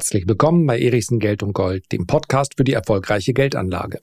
Herzlich 0.00 0.26
willkommen 0.26 0.64
bei 0.66 0.80
Erichsen 0.80 1.18
Geld 1.18 1.42
und 1.42 1.52
Gold, 1.52 1.92
dem 1.92 2.06
Podcast 2.06 2.54
für 2.56 2.64
die 2.64 2.72
erfolgreiche 2.72 3.34
Geldanlage. 3.34 4.00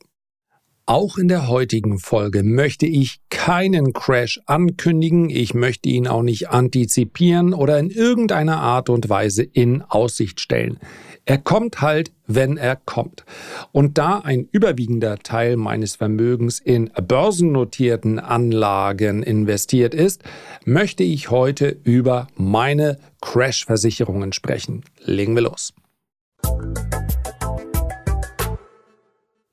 Auch 0.86 1.18
in 1.18 1.28
der 1.28 1.48
heutigen 1.48 1.98
Folge 1.98 2.44
möchte 2.44 2.86
ich 2.86 3.20
keinen 3.32 3.94
Crash 3.94 4.40
ankündigen, 4.46 5.32
ich 5.32 5.56
möchte 5.56 5.90
ihn 5.90 6.08
auch 6.08 6.22
nicht 6.22 6.50
antizipieren 6.50 7.52
oder 7.56 7.80
in 7.80 7.90
irgendeiner 7.90 8.60
Art 8.60 8.92
und 8.92 9.10
Weise 9.10 9.42
in 9.42 9.82
Aussicht 9.82 10.40
stellen. 10.40 10.78
Er 11.26 11.40
kommt 11.40 11.82
halt, 11.82 12.12
wenn 12.28 12.58
er 12.58 12.76
kommt. 12.76 13.26
Und 13.72 13.98
da 13.98 14.20
ein 14.20 14.48
überwiegender 14.52 15.18
Teil 15.18 15.58
meines 15.58 15.96
Vermögens 15.96 16.60
in 16.60 16.92
börsennotierten 17.08 18.20
Anlagen 18.20 19.24
investiert 19.24 19.96
ist, 19.96 20.24
möchte 20.64 21.04
ich 21.04 21.32
heute 21.32 21.76
über 21.84 22.28
meine 22.36 23.00
Crash-Versicherungen 23.20 24.32
sprechen. 24.32 24.84
Legen 25.04 25.34
wir 25.34 25.42
los. 25.42 25.74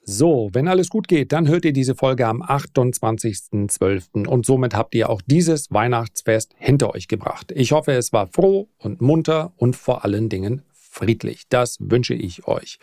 So, 0.07 0.51
wenn 0.53 0.69
alles 0.69 0.91
gut 0.91 1.09
geht, 1.09 1.33
dann 1.33 1.49
hört 1.49 1.65
ihr 1.65 1.73
diese 1.73 1.95
Folge 1.95 2.27
am 2.27 2.43
28.12. 2.43 4.29
und 4.29 4.47
somit 4.47 4.75
habt 4.75 4.95
ihr 4.95 5.09
auch 5.09 5.23
dieses 5.27 5.73
Weihnachtsfest 5.73 6.55
hinter 6.57 6.95
euch 6.95 7.09
gebracht. 7.09 7.53
Ich 7.57 7.73
hoffe, 7.73 7.93
es 7.93 8.13
war 8.13 8.27
froh 8.27 8.69
und 8.79 9.01
munter 9.01 9.55
und 9.57 9.77
vor 9.77 10.05
allen 10.05 10.29
Dingen 10.29 10.63
friedlich. 10.73 11.45
Das 11.49 11.79
wünsche 11.81 12.15
ich 12.15 12.47
euch. 12.47 12.79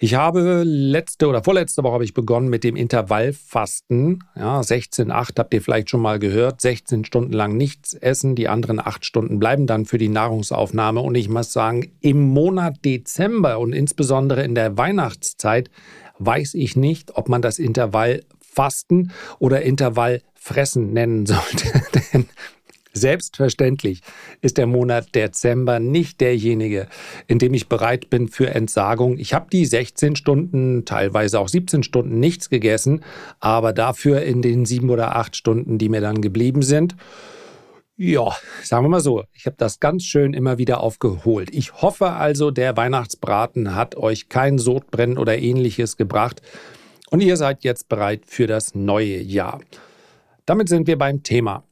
Ich 0.00 0.14
habe 0.14 0.62
letzte 0.64 1.26
oder 1.26 1.42
vorletzte 1.42 1.82
Woche 1.82 1.94
habe 1.94 2.04
ich 2.04 2.14
begonnen 2.14 2.48
mit 2.48 2.62
dem 2.62 2.76
Intervallfasten. 2.76 4.22
Ja, 4.36 4.60
16,8 4.60 5.36
habt 5.36 5.52
ihr 5.52 5.60
vielleicht 5.60 5.90
schon 5.90 6.02
mal 6.02 6.20
gehört. 6.20 6.60
16 6.60 7.04
Stunden 7.04 7.32
lang 7.32 7.56
nichts 7.56 7.94
essen. 7.94 8.36
Die 8.36 8.46
anderen 8.46 8.78
8 8.78 9.04
Stunden 9.04 9.40
bleiben 9.40 9.66
dann 9.66 9.86
für 9.86 9.98
die 9.98 10.08
Nahrungsaufnahme. 10.08 11.00
Und 11.00 11.16
ich 11.16 11.28
muss 11.28 11.52
sagen, 11.52 11.90
im 12.00 12.28
Monat 12.28 12.84
Dezember 12.84 13.58
und 13.58 13.72
insbesondere 13.72 14.44
in 14.44 14.54
der 14.54 14.78
Weihnachtszeit 14.78 15.68
weiß 16.20 16.54
ich 16.54 16.76
nicht, 16.76 17.16
ob 17.16 17.28
man 17.28 17.42
das 17.42 17.58
Intervall 17.58 18.22
Fasten 18.40 19.10
oder 19.40 19.62
Intervall 19.62 20.22
Fressen 20.34 20.92
nennen 20.92 21.26
sollte. 21.26 21.82
Denn 22.12 22.28
selbstverständlich 22.98 24.02
ist 24.42 24.58
der 24.58 24.66
Monat 24.66 25.14
Dezember 25.14 25.80
nicht 25.80 26.20
derjenige, 26.20 26.88
in 27.26 27.38
dem 27.38 27.54
ich 27.54 27.68
bereit 27.68 28.10
bin 28.10 28.28
für 28.28 28.50
Entsagung. 28.50 29.18
Ich 29.18 29.32
habe 29.32 29.46
die 29.50 29.64
16 29.64 30.16
Stunden, 30.16 30.84
teilweise 30.84 31.40
auch 31.40 31.48
17 31.48 31.82
Stunden 31.82 32.20
nichts 32.20 32.50
gegessen, 32.50 33.02
aber 33.40 33.72
dafür 33.72 34.22
in 34.22 34.42
den 34.42 34.66
sieben 34.66 34.90
oder 34.90 35.16
acht 35.16 35.36
Stunden, 35.36 35.78
die 35.78 35.88
mir 35.88 36.00
dann 36.00 36.20
geblieben 36.20 36.62
sind, 36.62 36.96
ja, 38.00 38.30
sagen 38.62 38.84
wir 38.84 38.90
mal 38.90 39.00
so, 39.00 39.24
ich 39.32 39.46
habe 39.46 39.56
das 39.58 39.80
ganz 39.80 40.04
schön 40.04 40.32
immer 40.32 40.56
wieder 40.56 40.80
aufgeholt. 40.80 41.48
Ich 41.52 41.82
hoffe 41.82 42.10
also, 42.10 42.52
der 42.52 42.76
Weihnachtsbraten 42.76 43.74
hat 43.74 43.96
euch 43.96 44.28
kein 44.28 44.58
Sodbrennen 44.58 45.18
oder 45.18 45.36
ähnliches 45.36 45.96
gebracht 45.96 46.40
und 47.10 47.20
ihr 47.20 47.36
seid 47.36 47.64
jetzt 47.64 47.88
bereit 47.88 48.22
für 48.24 48.46
das 48.46 48.76
neue 48.76 49.20
Jahr. 49.20 49.60
Damit 50.46 50.68
sind 50.68 50.86
wir 50.86 50.96
beim 50.96 51.24
Thema. 51.24 51.64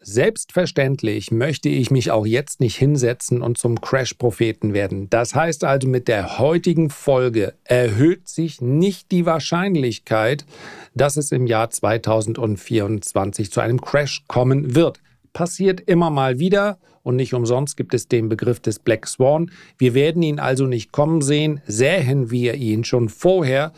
Selbstverständlich 0.00 1.30
möchte 1.32 1.68
ich 1.68 1.90
mich 1.90 2.10
auch 2.10 2.24
jetzt 2.24 2.60
nicht 2.60 2.76
hinsetzen 2.76 3.42
und 3.42 3.58
zum 3.58 3.80
Crash-Propheten 3.80 4.72
werden. 4.72 5.10
Das 5.10 5.34
heißt 5.34 5.64
also, 5.64 5.88
mit 5.88 6.06
der 6.08 6.38
heutigen 6.38 6.88
Folge 6.88 7.54
erhöht 7.64 8.28
sich 8.28 8.60
nicht 8.60 9.10
die 9.10 9.26
Wahrscheinlichkeit, 9.26 10.46
dass 10.94 11.16
es 11.16 11.32
im 11.32 11.46
Jahr 11.46 11.70
2024 11.70 13.50
zu 13.50 13.60
einem 13.60 13.80
Crash 13.80 14.24
kommen 14.28 14.74
wird 14.74 15.00
passiert 15.38 15.80
immer 15.82 16.10
mal 16.10 16.40
wieder 16.40 16.78
und 17.04 17.14
nicht 17.14 17.32
umsonst 17.32 17.76
gibt 17.76 17.94
es 17.94 18.08
den 18.08 18.28
Begriff 18.28 18.58
des 18.58 18.80
Black 18.80 19.06
Swan. 19.06 19.52
Wir 19.78 19.94
werden 19.94 20.20
ihn 20.22 20.40
also 20.40 20.66
nicht 20.66 20.90
kommen 20.90 21.22
sehen. 21.22 21.60
Sähen 21.64 22.32
wir 22.32 22.54
ihn 22.54 22.82
schon 22.82 23.08
vorher, 23.08 23.72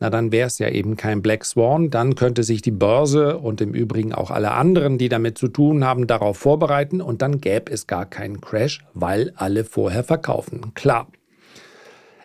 na 0.00 0.10
dann 0.10 0.32
wäre 0.32 0.46
es 0.46 0.58
ja 0.58 0.68
eben 0.68 0.96
kein 0.96 1.22
Black 1.22 1.44
Swan. 1.44 1.90
Dann 1.90 2.14
könnte 2.14 2.42
sich 2.42 2.62
die 2.62 2.70
Börse 2.70 3.38
und 3.38 3.60
im 3.60 3.74
Übrigen 3.74 4.12
auch 4.12 4.30
alle 4.30 4.52
anderen, 4.52 4.98
die 4.98 5.08
damit 5.08 5.38
zu 5.38 5.48
tun 5.48 5.84
haben, 5.84 6.06
darauf 6.06 6.36
vorbereiten 6.36 7.00
und 7.00 7.22
dann 7.22 7.40
gäbe 7.40 7.70
es 7.72 7.86
gar 7.86 8.06
keinen 8.06 8.40
Crash, 8.40 8.84
weil 8.94 9.32
alle 9.36 9.64
vorher 9.64 10.04
verkaufen. 10.04 10.72
Klar. 10.74 11.08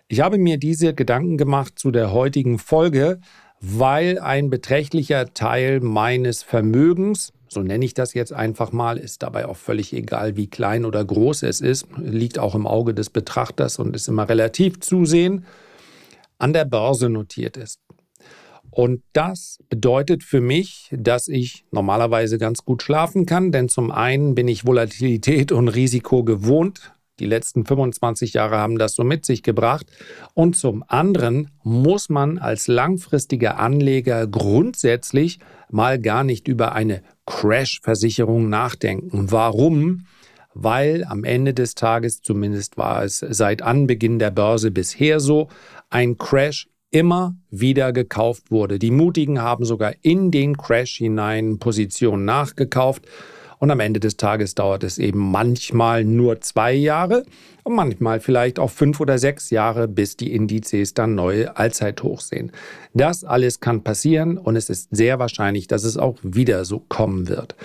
Ich 0.07 0.21
habe 0.21 0.39
mir 0.39 0.57
diese 0.57 0.95
Gedanken 0.95 1.37
gemacht 1.37 1.77
zu 1.77 1.91
der 1.91 2.11
heutigen 2.11 2.57
Folge, 2.57 3.19
weil 3.61 4.17
ein 4.17 4.49
beträchtlicher 4.49 5.33
Teil 5.33 5.81
meines 5.81 6.41
Vermögens, 6.41 7.31
so 7.47 7.61
nenne 7.61 7.85
ich 7.85 7.93
das 7.93 8.15
jetzt 8.15 8.33
einfach 8.33 8.71
mal, 8.71 8.97
ist 8.97 9.21
dabei 9.21 9.45
auch 9.45 9.57
völlig 9.57 9.93
egal, 9.93 10.35
wie 10.35 10.47
klein 10.47 10.85
oder 10.85 11.03
groß 11.03 11.43
es 11.43 11.61
ist, 11.61 11.85
liegt 11.97 12.39
auch 12.39 12.55
im 12.55 12.65
Auge 12.65 12.95
des 12.95 13.09
Betrachters 13.09 13.77
und 13.77 13.95
ist 13.95 14.07
immer 14.07 14.27
relativ 14.27 14.79
zu 14.79 15.05
sehen, 15.05 15.45
an 16.39 16.53
der 16.53 16.65
Börse 16.65 17.09
notiert 17.09 17.55
ist. 17.55 17.79
Und 18.71 19.01
das 19.13 19.59
bedeutet 19.69 20.23
für 20.23 20.41
mich, 20.41 20.89
dass 20.91 21.27
ich 21.27 21.65
normalerweise 21.71 22.37
ganz 22.37 22.65
gut 22.65 22.83
schlafen 22.83 23.25
kann, 23.25 23.51
denn 23.51 23.67
zum 23.67 23.91
einen 23.91 24.35
bin 24.35 24.47
ich 24.47 24.65
Volatilität 24.65 25.51
und 25.51 25.67
Risiko 25.67 26.23
gewohnt. 26.23 26.93
Die 27.19 27.25
letzten 27.25 27.65
25 27.65 28.33
Jahre 28.33 28.57
haben 28.57 28.77
das 28.77 28.95
so 28.95 29.03
mit 29.03 29.25
sich 29.25 29.43
gebracht. 29.43 29.87
Und 30.33 30.55
zum 30.55 30.83
anderen 30.87 31.51
muss 31.63 32.09
man 32.09 32.37
als 32.37 32.67
langfristiger 32.67 33.59
Anleger 33.59 34.25
grundsätzlich 34.27 35.39
mal 35.69 35.99
gar 35.99 36.23
nicht 36.23 36.47
über 36.47 36.73
eine 36.73 37.01
Crash-Versicherung 37.25 38.49
nachdenken. 38.49 39.31
Warum? 39.31 40.05
Weil 40.53 41.03
am 41.03 41.23
Ende 41.23 41.53
des 41.53 41.75
Tages, 41.75 42.21
zumindest 42.21 42.77
war 42.77 43.03
es 43.03 43.19
seit 43.19 43.61
Anbeginn 43.61 44.17
der 44.17 44.31
Börse 44.31 44.71
bisher 44.71 45.19
so, 45.19 45.49
ein 45.89 46.17
Crash 46.17 46.69
immer 46.91 47.35
wieder 47.49 47.93
gekauft 47.93 48.51
wurde. 48.51 48.79
Die 48.79 48.91
Mutigen 48.91 49.41
haben 49.41 49.65
sogar 49.65 49.93
in 50.01 50.31
den 50.31 50.57
Crash 50.57 50.97
hinein 50.97 51.59
Positionen 51.59 52.25
nachgekauft. 52.25 53.05
Und 53.59 53.71
am 53.71 53.81
Ende 53.81 53.99
des 53.99 54.15
Tages 54.15 54.55
dauert 54.55 54.85
es 54.85 54.97
eben 54.97 55.19
manchmal 55.19 56.05
nur 56.05 56.39
zwei 56.39 56.73
Jahre 56.73 57.25
und 57.63 57.75
manchmal 57.75 58.21
vielleicht 58.21 58.57
auch 58.57 58.71
fünf 58.71 59.01
oder 59.01 59.19
sechs 59.19 59.49
Jahre, 59.49 59.89
bis 59.89 60.15
die 60.15 60.33
Indizes 60.33 60.93
dann 60.93 61.13
neue 61.13 61.57
Allzeithochs 61.57 62.29
sehen. 62.29 62.53
Das 62.93 63.25
alles 63.25 63.59
kann 63.59 63.83
passieren 63.83 64.37
und 64.37 64.55
es 64.55 64.69
ist 64.69 64.87
sehr 64.91 65.19
wahrscheinlich, 65.19 65.67
dass 65.67 65.83
es 65.83 65.97
auch 65.97 66.17
wieder 66.23 66.63
so 66.63 66.79
kommen 66.79 67.27
wird. 67.27 67.55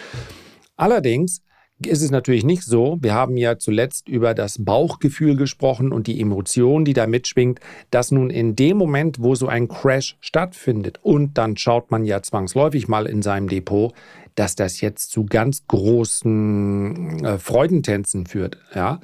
Allerdings 0.77 1.43
ist 1.85 2.03
es 2.03 2.11
natürlich 2.11 2.45
nicht 2.45 2.63
so. 2.63 2.99
Wir 3.01 3.15
haben 3.15 3.37
ja 3.37 3.59
zuletzt 3.59 4.09
über 4.09 4.35
das 4.35 4.65
Bauchgefühl 4.65 5.37
gesprochen 5.37 5.93
und 5.93 6.07
die 6.07 6.21
Emotion, 6.21 6.85
die 6.85 6.93
da 6.93 7.07
mitschwingt, 7.07 7.61
dass 7.91 8.11
nun 8.11 8.31
in 8.31 8.55
dem 8.57 8.77
Moment, 8.77 9.21
wo 9.21 9.35
so 9.35 9.49
ein 9.49 9.69
Crash 9.69 10.17
stattfindet 10.21 11.01
und 11.03 11.37
dann 11.37 11.57
schaut 11.57 11.91
man 11.91 12.05
ja 12.05 12.23
zwangsläufig 12.23 12.89
mal 12.89 13.07
in 13.07 13.23
seinem 13.23 13.49
Depot, 13.49 13.93
dass 14.35 14.55
das 14.57 14.81
jetzt 14.81 15.11
zu 15.11 15.25
ganz 15.25 15.67
großen 15.67 17.25
äh, 17.25 17.39
Freudentänzen 17.39 18.27
führt. 18.27 18.59
Ja. 18.75 19.01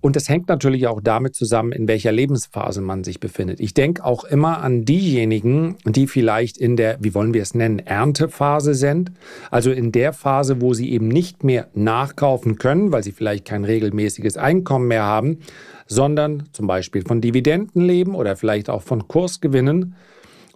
Und 0.00 0.16
das 0.16 0.28
hängt 0.28 0.48
natürlich 0.48 0.86
auch 0.86 1.00
damit 1.02 1.34
zusammen, 1.34 1.72
in 1.72 1.86
welcher 1.86 2.12
Lebensphase 2.12 2.80
man 2.80 3.04
sich 3.04 3.20
befindet. 3.20 3.60
Ich 3.60 3.74
denke 3.74 4.04
auch 4.04 4.24
immer 4.24 4.62
an 4.62 4.84
diejenigen, 4.84 5.76
die 5.84 6.06
vielleicht 6.06 6.56
in 6.56 6.76
der, 6.76 6.96
wie 7.00 7.14
wollen 7.14 7.34
wir 7.34 7.42
es 7.42 7.54
nennen, 7.54 7.80
Erntephase 7.80 8.74
sind. 8.74 9.12
Also 9.50 9.70
in 9.70 9.92
der 9.92 10.12
Phase, 10.12 10.60
wo 10.60 10.72
sie 10.72 10.90
eben 10.90 11.08
nicht 11.08 11.44
mehr 11.44 11.68
nachkaufen 11.74 12.56
können, 12.56 12.92
weil 12.92 13.04
sie 13.04 13.12
vielleicht 13.12 13.44
kein 13.44 13.64
regelmäßiges 13.64 14.36
Einkommen 14.36 14.88
mehr 14.88 15.04
haben, 15.04 15.38
sondern 15.86 16.44
zum 16.52 16.66
Beispiel 16.66 17.02
von 17.02 17.20
Dividenden 17.20 17.82
leben 17.82 18.14
oder 18.14 18.36
vielleicht 18.36 18.70
auch 18.70 18.82
von 18.82 19.06
Kursgewinnen 19.06 19.94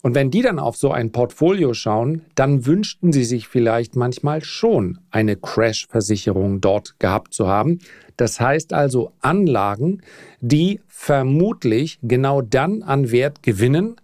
und 0.04 0.14
wenn 0.14 0.30
die 0.30 0.42
dann 0.42 0.58
auf 0.58 0.76
so 0.76 0.92
ein 0.92 1.12
Portfolio 1.12 1.72
schauen, 1.72 2.26
dann 2.34 2.66
wünschten 2.66 3.10
sie 3.10 3.24
sich 3.24 3.48
vielleicht 3.48 3.96
manchmal 3.96 4.44
schon 4.44 4.98
eine 5.10 5.34
Crash-Versicherung 5.34 6.60
dort 6.60 7.00
gehabt 7.00 7.32
zu 7.32 7.48
haben. 7.48 7.78
Das 8.18 8.38
heißt 8.38 8.74
also 8.74 9.12
Anlagen, 9.22 10.02
die 10.42 10.82
vermutlich 10.88 12.00
genau 12.02 12.42
dann 12.42 12.82
an 12.82 13.12
Wert 13.12 13.42
gewinnen, 13.42 13.96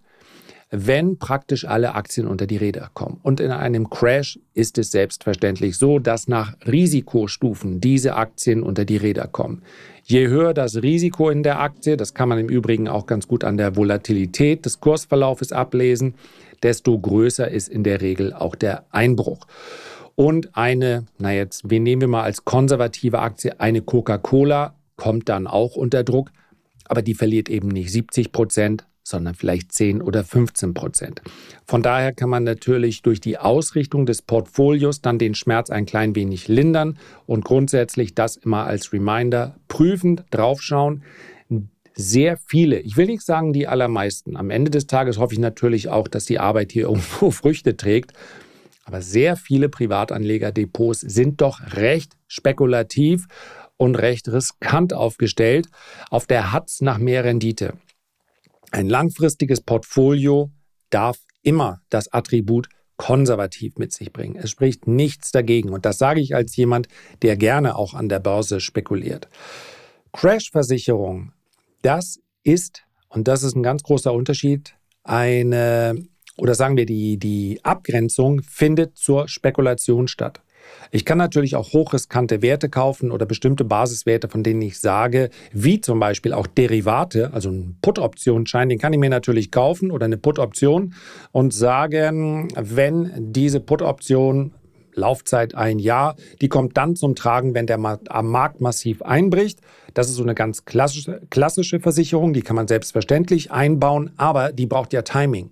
wenn 0.71 1.17
praktisch 1.17 1.65
alle 1.65 1.95
Aktien 1.95 2.27
unter 2.27 2.47
die 2.47 2.55
Räder 2.55 2.89
kommen. 2.93 3.19
Und 3.23 3.41
in 3.41 3.51
einem 3.51 3.89
Crash 3.89 4.39
ist 4.53 4.77
es 4.77 4.91
selbstverständlich 4.91 5.77
so, 5.77 5.99
dass 5.99 6.29
nach 6.29 6.55
Risikostufen 6.65 7.81
diese 7.81 8.15
Aktien 8.15 8.63
unter 8.63 8.85
die 8.85 8.95
Räder 8.95 9.27
kommen. 9.27 9.63
Je 10.03 10.27
höher 10.29 10.53
das 10.53 10.81
Risiko 10.81 11.29
in 11.29 11.43
der 11.43 11.59
Aktie, 11.59 11.97
das 11.97 12.13
kann 12.13 12.29
man 12.29 12.39
im 12.39 12.47
Übrigen 12.47 12.87
auch 12.87 13.05
ganz 13.05 13.27
gut 13.27 13.43
an 13.43 13.57
der 13.57 13.75
Volatilität 13.75 14.65
des 14.65 14.79
Kursverlaufes 14.79 15.51
ablesen, 15.51 16.15
desto 16.63 16.97
größer 16.97 17.49
ist 17.49 17.67
in 17.67 17.83
der 17.83 17.99
Regel 18.01 18.33
auch 18.33 18.55
der 18.55 18.85
Einbruch. 18.91 19.47
Und 20.15 20.55
eine, 20.55 21.05
na 21.17 21.33
jetzt, 21.33 21.69
wen 21.69 21.83
nehmen 21.83 22.01
wir 22.01 22.07
mal 22.07 22.23
als 22.23 22.45
konservative 22.45 23.19
Aktie? 23.19 23.59
Eine 23.59 23.81
Coca-Cola 23.81 24.75
kommt 24.95 25.27
dann 25.27 25.47
auch 25.47 25.75
unter 25.75 26.03
Druck, 26.03 26.31
aber 26.85 27.01
die 27.01 27.13
verliert 27.13 27.49
eben 27.49 27.67
nicht 27.67 27.91
70 27.91 28.31
Prozent, 28.31 28.85
sondern 29.03 29.35
vielleicht 29.35 29.71
10 29.71 30.01
oder 30.01 30.23
15 30.23 30.73
Prozent. 30.73 31.21
Von 31.65 31.81
daher 31.81 32.13
kann 32.13 32.29
man 32.29 32.43
natürlich 32.43 33.01
durch 33.01 33.19
die 33.19 33.37
Ausrichtung 33.37 34.05
des 34.05 34.21
Portfolios 34.21 35.01
dann 35.01 35.17
den 35.17 35.35
Schmerz 35.35 35.69
ein 35.69 35.85
klein 35.85 36.15
wenig 36.15 36.47
lindern 36.47 36.97
und 37.25 37.43
grundsätzlich 37.43 38.15
das 38.15 38.37
immer 38.37 38.65
als 38.65 38.93
Reminder 38.93 39.55
prüfend 39.67 40.23
draufschauen. 40.31 41.03
sehr 41.93 42.37
viele, 42.37 42.79
ich 42.79 42.95
will 42.95 43.07
nicht 43.07 43.23
sagen 43.23 43.53
die 43.53 43.67
allermeisten, 43.67 44.37
am 44.37 44.49
Ende 44.49 44.71
des 44.71 44.87
Tages 44.87 45.17
hoffe 45.17 45.33
ich 45.33 45.39
natürlich 45.39 45.89
auch, 45.89 46.07
dass 46.07 46.25
die 46.25 46.39
Arbeit 46.39 46.71
hier 46.71 46.83
irgendwo 46.87 47.31
Früchte 47.31 47.75
trägt, 47.75 48.13
aber 48.85 49.01
sehr 49.01 49.35
viele 49.35 49.69
Privatanlegerdepots 49.69 51.01
sind 51.01 51.41
doch 51.41 51.61
recht 51.73 52.13
spekulativ 52.27 53.27
und 53.77 53.95
recht 53.95 54.27
riskant 54.27 54.93
aufgestellt. 54.93 55.67
Auf 56.09 56.27
der 56.27 56.51
Hatz 56.51 56.81
nach 56.81 56.97
mehr 56.97 57.23
Rendite. 57.23 57.73
Ein 58.71 58.87
langfristiges 58.87 59.61
Portfolio 59.61 60.51
darf 60.89 61.19
immer 61.43 61.81
das 61.89 62.11
Attribut 62.11 62.69
konservativ 62.97 63.77
mit 63.77 63.93
sich 63.93 64.13
bringen. 64.13 64.35
Es 64.35 64.51
spricht 64.51 64.87
nichts 64.87 65.31
dagegen. 65.31 65.69
Und 65.69 65.85
das 65.85 65.97
sage 65.97 66.21
ich 66.21 66.35
als 66.35 66.55
jemand, 66.55 66.87
der 67.21 67.35
gerne 67.35 67.75
auch 67.75 67.93
an 67.93 68.09
der 68.09 68.19
Börse 68.19 68.59
spekuliert. 68.59 69.27
Crash-Versicherung, 70.13 71.33
das 71.81 72.19
ist, 72.43 72.83
und 73.09 73.27
das 73.27 73.43
ist 73.43 73.55
ein 73.55 73.63
ganz 73.63 73.83
großer 73.83 74.13
Unterschied, 74.13 74.75
eine, 75.03 75.95
oder 76.37 76.53
sagen 76.53 76.77
wir, 76.77 76.85
die, 76.85 77.17
die 77.17 77.59
Abgrenzung 77.63 78.43
findet 78.43 78.97
zur 78.97 79.27
Spekulation 79.27 80.07
statt. 80.07 80.41
Ich 80.91 81.05
kann 81.05 81.17
natürlich 81.17 81.55
auch 81.55 81.73
hochriskante 81.73 82.41
Werte 82.41 82.69
kaufen 82.69 83.11
oder 83.11 83.25
bestimmte 83.25 83.63
Basiswerte, 83.63 84.27
von 84.27 84.43
denen 84.43 84.61
ich 84.61 84.79
sage, 84.79 85.29
wie 85.51 85.81
zum 85.81 85.99
Beispiel 85.99 86.33
auch 86.33 86.47
Derivate, 86.47 87.33
also 87.33 87.49
ein 87.49 87.77
Put-Optionsschein, 87.81 88.69
den 88.69 88.79
kann 88.79 88.93
ich 88.93 88.99
mir 88.99 89.09
natürlich 89.09 89.51
kaufen 89.51 89.91
oder 89.91 90.05
eine 90.05 90.17
Put-Option 90.17 90.93
und 91.31 91.53
sagen, 91.53 92.49
wenn 92.55 93.31
diese 93.31 93.59
Put-Option 93.59 94.53
Laufzeit 94.93 95.55
ein 95.55 95.79
Jahr. 95.79 96.15
Die 96.41 96.49
kommt 96.49 96.75
dann 96.75 96.97
zum 96.97 97.15
Tragen, 97.15 97.53
wenn 97.53 97.65
der 97.65 97.77
Markt 97.77 98.61
massiv 98.61 99.01
einbricht. 99.01 99.61
Das 99.93 100.09
ist 100.09 100.15
so 100.15 100.23
eine 100.23 100.35
ganz 100.35 100.65
klassische, 100.65 101.21
klassische 101.29 101.79
Versicherung, 101.79 102.33
die 102.33 102.41
kann 102.41 102.57
man 102.57 102.67
selbstverständlich 102.67 103.51
einbauen, 103.51 104.11
aber 104.17 104.51
die 104.51 104.65
braucht 104.65 104.91
ja 104.91 105.01
Timing. 105.01 105.51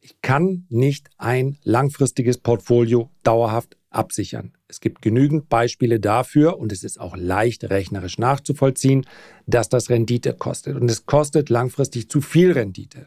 Ich 0.00 0.20
kann 0.20 0.66
nicht 0.68 1.08
ein 1.16 1.58
langfristiges 1.62 2.38
Portfolio 2.38 3.10
dauerhaft 3.22 3.76
absichern. 3.90 4.52
Es 4.68 4.80
gibt 4.80 5.02
genügend 5.02 5.48
Beispiele 5.48 6.00
dafür 6.00 6.58
und 6.58 6.72
es 6.72 6.84
ist 6.84 7.00
auch 7.00 7.16
leicht 7.16 7.64
rechnerisch 7.64 8.18
nachzuvollziehen, 8.18 9.06
dass 9.46 9.68
das 9.68 9.90
Rendite 9.90 10.34
kostet. 10.34 10.76
Und 10.76 10.90
es 10.90 11.06
kostet 11.06 11.48
langfristig 11.48 12.08
zu 12.08 12.20
viel 12.20 12.52
Rendite. 12.52 13.06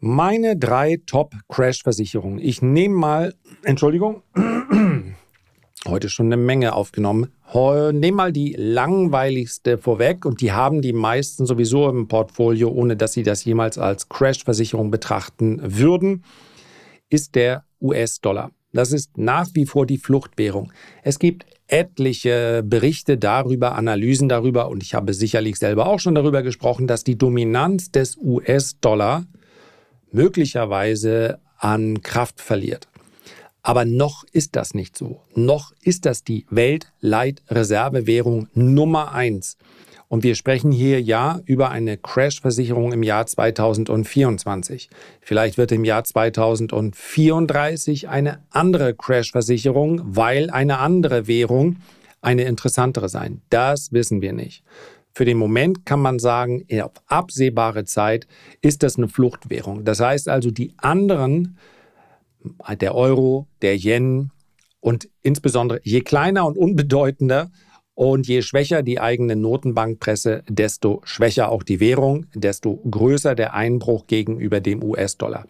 Meine 0.00 0.56
drei 0.56 1.00
Top-Crash-Versicherungen. 1.06 2.40
Ich 2.40 2.60
nehme 2.60 2.96
mal, 2.96 3.34
Entschuldigung, 3.62 4.22
heute 5.86 6.08
schon 6.08 6.26
eine 6.26 6.36
Menge 6.36 6.74
aufgenommen. 6.74 7.28
Nehme 7.54 8.16
mal 8.16 8.32
die 8.32 8.54
langweiligste 8.58 9.78
vorweg 9.78 10.24
und 10.24 10.40
die 10.40 10.52
haben 10.52 10.82
die 10.82 10.92
meisten 10.92 11.46
sowieso 11.46 11.88
im 11.88 12.08
Portfolio, 12.08 12.70
ohne 12.70 12.96
dass 12.96 13.12
sie 13.12 13.22
das 13.22 13.44
jemals 13.44 13.78
als 13.78 14.08
Crash-Versicherung 14.08 14.90
betrachten 14.90 15.60
würden, 15.62 16.24
ist 17.08 17.34
der 17.34 17.64
US-Dollar. 17.80 18.50
Das 18.72 18.92
ist 18.92 19.18
nach 19.18 19.48
wie 19.54 19.66
vor 19.66 19.86
die 19.86 19.98
Fluchtwährung. 19.98 20.72
Es 21.02 21.18
gibt 21.18 21.44
etliche 21.66 22.62
Berichte 22.64 23.18
darüber, 23.18 23.74
Analysen 23.74 24.28
darüber 24.28 24.68
und 24.68 24.82
ich 24.82 24.94
habe 24.94 25.14
sicherlich 25.14 25.58
selber 25.58 25.86
auch 25.86 26.00
schon 26.00 26.14
darüber 26.14 26.42
gesprochen, 26.42 26.86
dass 26.86 27.04
die 27.04 27.16
Dominanz 27.16 27.90
des 27.90 28.16
US-Dollar 28.16 29.26
möglicherweise 30.10 31.38
an 31.58 32.02
Kraft 32.02 32.40
verliert. 32.40 32.88
Aber 33.62 33.84
noch 33.84 34.24
ist 34.32 34.56
das 34.56 34.74
nicht 34.74 34.98
so. 34.98 35.20
Noch 35.34 35.72
ist 35.82 36.04
das 36.04 36.24
die 36.24 36.46
Weltleitreservewährung 36.50 38.48
Nummer 38.54 39.12
eins. 39.12 39.56
Und 40.12 40.24
wir 40.24 40.34
sprechen 40.34 40.72
hier 40.72 41.00
ja 41.00 41.40
über 41.46 41.70
eine 41.70 41.96
Crash-Versicherung 41.96 42.92
im 42.92 43.02
Jahr 43.02 43.24
2024. 43.24 44.90
Vielleicht 45.22 45.56
wird 45.56 45.72
im 45.72 45.86
Jahr 45.86 46.04
2034 46.04 48.10
eine 48.10 48.42
andere 48.50 48.92
Crash-Versicherung, 48.92 50.02
weil 50.04 50.50
eine 50.50 50.80
andere 50.80 51.28
Währung 51.28 51.76
eine 52.20 52.42
interessantere 52.42 53.08
sein. 53.08 53.40
Das 53.48 53.90
wissen 53.92 54.20
wir 54.20 54.34
nicht. 54.34 54.62
Für 55.14 55.24
den 55.24 55.38
Moment 55.38 55.86
kann 55.86 56.00
man 56.00 56.18
sagen, 56.18 56.66
auf 56.82 56.92
absehbare 57.06 57.86
Zeit 57.86 58.26
ist 58.60 58.82
das 58.82 58.98
eine 58.98 59.08
Fluchtwährung. 59.08 59.86
Das 59.86 60.00
heißt 60.00 60.28
also, 60.28 60.50
die 60.50 60.74
anderen, 60.76 61.56
der 62.82 62.94
Euro, 62.94 63.46
der 63.62 63.78
Yen 63.78 64.30
und 64.80 65.08
insbesondere 65.22 65.80
je 65.84 66.02
kleiner 66.02 66.44
und 66.44 66.58
unbedeutender 66.58 67.50
und 68.02 68.26
je 68.26 68.42
schwächer 68.42 68.82
die 68.82 68.98
eigene 68.98 69.36
Notenbankpresse, 69.36 70.42
desto 70.48 71.02
schwächer 71.04 71.52
auch 71.52 71.62
die 71.62 71.78
Währung, 71.78 72.26
desto 72.34 72.82
größer 72.90 73.36
der 73.36 73.54
Einbruch 73.54 74.08
gegenüber 74.08 74.58
dem 74.60 74.82
US-Dollar. 74.82 75.44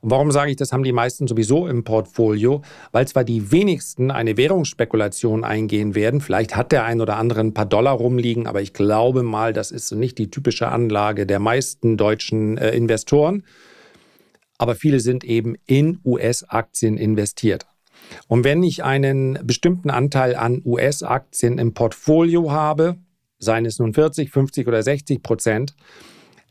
Und 0.00 0.10
warum 0.10 0.32
sage 0.32 0.50
ich, 0.50 0.56
das 0.56 0.72
haben 0.72 0.82
die 0.82 0.90
meisten 0.90 1.28
sowieso 1.28 1.68
im 1.68 1.84
Portfolio? 1.84 2.62
Weil 2.90 3.06
zwar 3.06 3.22
die 3.22 3.52
wenigsten 3.52 4.10
eine 4.10 4.36
Währungsspekulation 4.36 5.44
eingehen 5.44 5.94
werden. 5.94 6.20
Vielleicht 6.20 6.56
hat 6.56 6.72
der 6.72 6.84
ein 6.86 7.00
oder 7.00 7.18
andere 7.18 7.38
ein 7.38 7.54
paar 7.54 7.66
Dollar 7.66 7.92
rumliegen, 7.92 8.48
aber 8.48 8.60
ich 8.60 8.72
glaube 8.72 9.22
mal, 9.22 9.52
das 9.52 9.70
ist 9.70 9.92
nicht 9.92 10.18
die 10.18 10.28
typische 10.28 10.66
Anlage 10.66 11.24
der 11.24 11.38
meisten 11.38 11.96
deutschen 11.96 12.58
äh, 12.58 12.70
Investoren. 12.70 13.44
Aber 14.58 14.74
viele 14.74 14.98
sind 14.98 15.22
eben 15.22 15.54
in 15.66 16.00
US-Aktien 16.04 16.96
investiert. 16.96 17.66
Und 18.28 18.44
wenn 18.44 18.62
ich 18.62 18.84
einen 18.84 19.38
bestimmten 19.44 19.90
Anteil 19.90 20.36
an 20.36 20.62
US-Aktien 20.64 21.58
im 21.58 21.74
Portfolio 21.74 22.50
habe, 22.50 22.96
seien 23.38 23.66
es 23.66 23.78
nun 23.78 23.94
40, 23.94 24.30
50 24.30 24.68
oder 24.68 24.82
60 24.82 25.22
Prozent, 25.22 25.74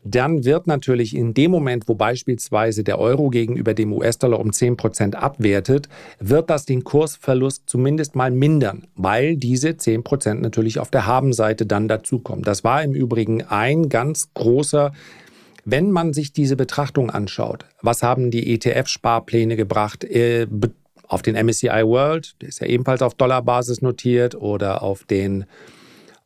dann 0.04 0.44
wird 0.44 0.66
natürlich 0.66 1.14
in 1.14 1.32
dem 1.32 1.52
Moment, 1.52 1.88
wo 1.88 1.94
beispielsweise 1.94 2.82
der 2.82 2.98
Euro 2.98 3.30
gegenüber 3.30 3.72
dem 3.72 3.92
US-Dollar 3.92 4.40
um 4.40 4.52
10 4.52 4.76
Prozent 4.76 5.14
abwertet, 5.14 5.88
wird 6.18 6.50
das 6.50 6.64
den 6.64 6.82
Kursverlust 6.82 7.62
zumindest 7.66 8.16
mal 8.16 8.30
mindern, 8.30 8.88
weil 8.96 9.36
diese 9.36 9.76
10 9.76 10.02
Prozent 10.02 10.42
natürlich 10.42 10.80
auf 10.80 10.90
der 10.90 11.06
Habenseite 11.06 11.66
dann 11.66 11.86
dazukommen. 11.86 12.42
Das 12.44 12.64
war 12.64 12.82
im 12.82 12.94
Übrigen 12.94 13.42
ein 13.42 13.88
ganz 13.88 14.32
großer 14.34 14.92
wenn 15.64 15.92
man 15.92 16.12
sich 16.12 16.32
diese 16.32 16.56
Betrachtung 16.56 17.10
anschaut, 17.10 17.66
was 17.82 18.02
haben 18.02 18.32
die 18.32 18.52
ETF-Sparpläne 18.52 19.56
gebracht, 19.56 20.02
äh, 20.02 20.48
auf 21.12 21.22
den 21.22 21.34
MSCI 21.34 21.84
World, 21.84 22.40
der 22.40 22.48
ist 22.48 22.60
ja 22.60 22.66
ebenfalls 22.66 23.02
auf 23.02 23.14
Dollarbasis 23.14 23.82
notiert, 23.82 24.34
oder 24.34 24.82
auf 24.82 25.04
den 25.04 25.44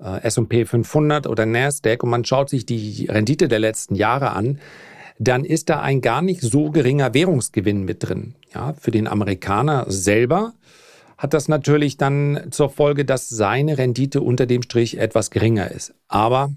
äh, 0.00 0.22
S&P 0.22 0.64
500 0.64 1.26
oder 1.26 1.44
Nasdaq 1.44 2.02
und 2.02 2.10
man 2.10 2.24
schaut 2.24 2.48
sich 2.48 2.66
die 2.66 3.06
Rendite 3.10 3.48
der 3.48 3.58
letzten 3.58 3.94
Jahre 3.94 4.31
an, 4.31 4.60
dann 5.19 5.44
ist 5.44 5.70
da 5.70 5.81
ein 5.81 6.02
gar 6.02 6.22
nicht 6.22 6.43
so 6.43 6.70
geringer 6.70 7.14
Währungsgewinn 7.14 7.84
mit 7.84 8.06
drin. 8.06 8.34
Ja, 8.55 8.74
für 8.74 8.90
den 8.90 9.08
Amerikaner 9.08 9.86
selber 9.88 10.52
hat 11.19 11.32
das 11.32 11.48
natürlich 11.48 11.96
dann 11.96 12.48
zur 12.50 12.69
Folge, 12.69 13.05
dass 13.05 13.28
seine 13.28 13.78
Rendite 13.78 14.20
unter 14.20 14.46
dem 14.46 14.62
Strich 14.62 14.98
etwas 14.98 15.31
geringer 15.31 15.70
ist. 15.70 15.94
Aber 16.08 16.52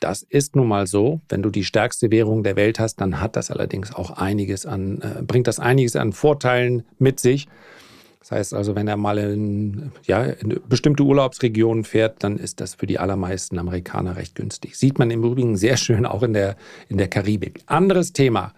das 0.00 0.22
ist 0.22 0.56
nun 0.56 0.68
mal 0.68 0.86
so. 0.86 1.20
Wenn 1.28 1.42
du 1.42 1.50
die 1.50 1.64
stärkste 1.64 2.10
Währung 2.10 2.42
der 2.42 2.56
Welt 2.56 2.78
hast, 2.78 3.00
dann 3.00 3.20
hat 3.20 3.36
das 3.36 3.50
allerdings 3.50 3.94
auch 3.94 4.10
einiges 4.10 4.66
an, 4.66 5.00
äh, 5.00 5.22
bringt 5.22 5.46
das 5.46 5.58
einiges 5.58 5.96
an 5.96 6.12
Vorteilen 6.12 6.84
mit 6.98 7.20
sich. 7.20 7.48
Das 8.20 8.32
heißt 8.32 8.54
also, 8.54 8.74
wenn 8.74 8.88
er 8.88 8.96
mal 8.96 9.18
in, 9.18 9.92
ja, 10.04 10.24
in 10.24 10.60
bestimmte 10.68 11.04
Urlaubsregionen 11.04 11.84
fährt, 11.84 12.24
dann 12.24 12.38
ist 12.38 12.60
das 12.60 12.74
für 12.74 12.86
die 12.86 12.98
allermeisten 12.98 13.56
Amerikaner 13.56 14.16
recht 14.16 14.34
günstig. 14.34 14.76
Sieht 14.76 14.98
man 14.98 15.12
im 15.12 15.22
Übrigen 15.22 15.56
sehr 15.56 15.76
schön 15.76 16.04
auch 16.04 16.24
in 16.24 16.32
der, 16.32 16.56
in 16.88 16.98
der 16.98 17.08
Karibik. 17.08 17.62
Anderes 17.66 18.12
Thema. 18.12 18.52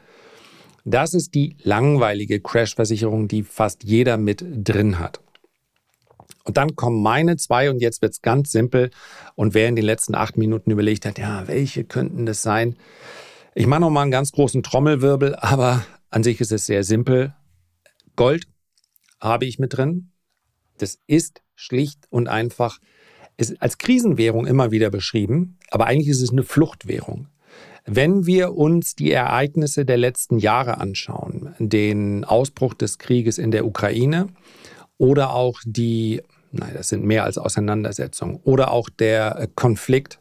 Das 0.86 1.12
ist 1.12 1.34
die 1.34 1.54
langweilige 1.62 2.40
Crash-Versicherung, 2.40 3.28
die 3.28 3.42
fast 3.42 3.84
jeder 3.84 4.16
mit 4.16 4.42
drin 4.42 4.98
hat. 4.98 5.20
Und 6.48 6.56
dann 6.56 6.76
kommen 6.76 7.02
meine 7.02 7.36
zwei 7.36 7.68
und 7.68 7.82
jetzt 7.82 8.00
wird 8.00 8.14
es 8.14 8.22
ganz 8.22 8.50
simpel. 8.50 8.88
Und 9.34 9.52
wer 9.52 9.68
in 9.68 9.76
den 9.76 9.84
letzten 9.84 10.14
acht 10.14 10.38
Minuten 10.38 10.70
überlegt 10.70 11.04
hat, 11.04 11.18
ja, 11.18 11.46
welche 11.46 11.84
könnten 11.84 12.24
das 12.24 12.40
sein? 12.40 12.76
Ich 13.54 13.66
mache 13.66 13.80
nochmal 13.80 14.04
einen 14.04 14.10
ganz 14.10 14.32
großen 14.32 14.62
Trommelwirbel, 14.62 15.36
aber 15.36 15.84
an 16.08 16.22
sich 16.22 16.40
ist 16.40 16.50
es 16.50 16.64
sehr 16.64 16.84
simpel. 16.84 17.34
Gold 18.16 18.46
habe 19.20 19.44
ich 19.44 19.58
mit 19.58 19.76
drin. 19.76 20.12
Das 20.78 20.98
ist 21.06 21.42
schlicht 21.54 22.06
und 22.08 22.28
einfach 22.28 22.78
ist 23.36 23.60
als 23.60 23.76
Krisenwährung 23.76 24.46
immer 24.46 24.70
wieder 24.70 24.88
beschrieben, 24.88 25.58
aber 25.70 25.86
eigentlich 25.86 26.08
ist 26.08 26.22
es 26.22 26.30
eine 26.30 26.44
Fluchtwährung. 26.44 27.28
Wenn 27.84 28.24
wir 28.24 28.54
uns 28.54 28.94
die 28.94 29.12
Ereignisse 29.12 29.84
der 29.84 29.98
letzten 29.98 30.38
Jahre 30.38 30.78
anschauen, 30.78 31.54
den 31.58 32.24
Ausbruch 32.24 32.72
des 32.72 32.96
Krieges 32.96 33.36
in 33.36 33.50
der 33.50 33.66
Ukraine 33.66 34.28
oder 34.96 35.34
auch 35.34 35.60
die 35.66 36.22
nein, 36.52 36.72
das 36.74 36.88
sind 36.88 37.04
mehr 37.04 37.24
als 37.24 37.38
Auseinandersetzungen, 37.38 38.40
oder 38.42 38.70
auch 38.70 38.88
der 38.88 39.38
äh, 39.38 39.48
Konflikt, 39.54 40.20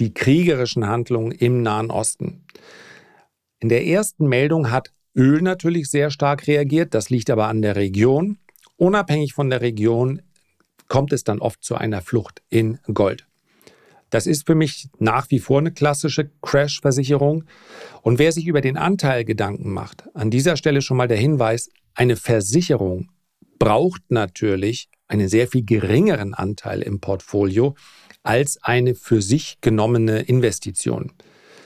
die 0.00 0.14
kriegerischen 0.14 0.86
Handlungen 0.86 1.32
im 1.32 1.62
Nahen 1.62 1.90
Osten. 1.90 2.44
In 3.60 3.68
der 3.68 3.86
ersten 3.86 4.28
Meldung 4.28 4.70
hat 4.70 4.92
Öl 5.16 5.42
natürlich 5.42 5.90
sehr 5.90 6.10
stark 6.10 6.46
reagiert, 6.46 6.94
das 6.94 7.10
liegt 7.10 7.30
aber 7.30 7.48
an 7.48 7.62
der 7.62 7.74
Region. 7.76 8.38
Unabhängig 8.76 9.32
von 9.32 9.50
der 9.50 9.60
Region 9.60 10.22
kommt 10.86 11.12
es 11.12 11.24
dann 11.24 11.40
oft 11.40 11.64
zu 11.64 11.74
einer 11.74 12.00
Flucht 12.00 12.42
in 12.48 12.78
Gold. 12.92 13.26
Das 14.10 14.26
ist 14.26 14.46
für 14.46 14.54
mich 14.54 14.88
nach 14.98 15.30
wie 15.30 15.38
vor 15.38 15.58
eine 15.58 15.72
klassische 15.72 16.30
Crash-Versicherung. 16.40 17.44
Und 18.02 18.18
wer 18.18 18.32
sich 18.32 18.46
über 18.46 18.60
den 18.60 18.76
Anteil 18.76 19.24
Gedanken 19.24 19.72
macht, 19.72 20.04
an 20.14 20.30
dieser 20.30 20.56
Stelle 20.56 20.80
schon 20.80 20.96
mal 20.96 21.08
der 21.08 21.18
Hinweis, 21.18 21.68
eine 21.94 22.16
Versicherung 22.16 23.10
braucht 23.58 24.02
natürlich 24.08 24.88
einen 25.08 25.28
sehr 25.28 25.48
viel 25.48 25.64
geringeren 25.64 26.34
Anteil 26.34 26.82
im 26.82 27.00
Portfolio 27.00 27.74
als 28.22 28.62
eine 28.62 28.94
für 28.94 29.22
sich 29.22 29.58
genommene 29.60 30.20
Investition. 30.20 31.12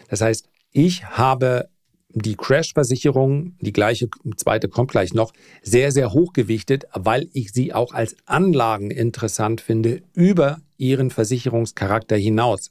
Das 0.09 0.21
heißt, 0.21 0.49
ich 0.71 1.05
habe 1.05 1.69
die 2.15 2.37
Crash-Versicherung, 2.37 3.57
die 3.61 3.73
gleiche, 3.73 4.09
zweite 4.37 4.69
kommt 4.69 4.91
gleich 4.91 5.15
noch, 5.15 5.33
sehr, 5.63 5.93
sehr 5.93 6.13
hochgewichtet, 6.13 6.85
weil 6.93 7.29
ich 7.33 7.53
sie 7.53 7.73
auch 7.73 7.93
als 7.93 8.17
Anlagen 8.27 8.91
interessant 8.91 9.61
finde 9.61 10.03
über 10.15 10.61
ihren 10.77 11.11
Versicherungscharakter 11.11 12.17
hinaus. 12.17 12.71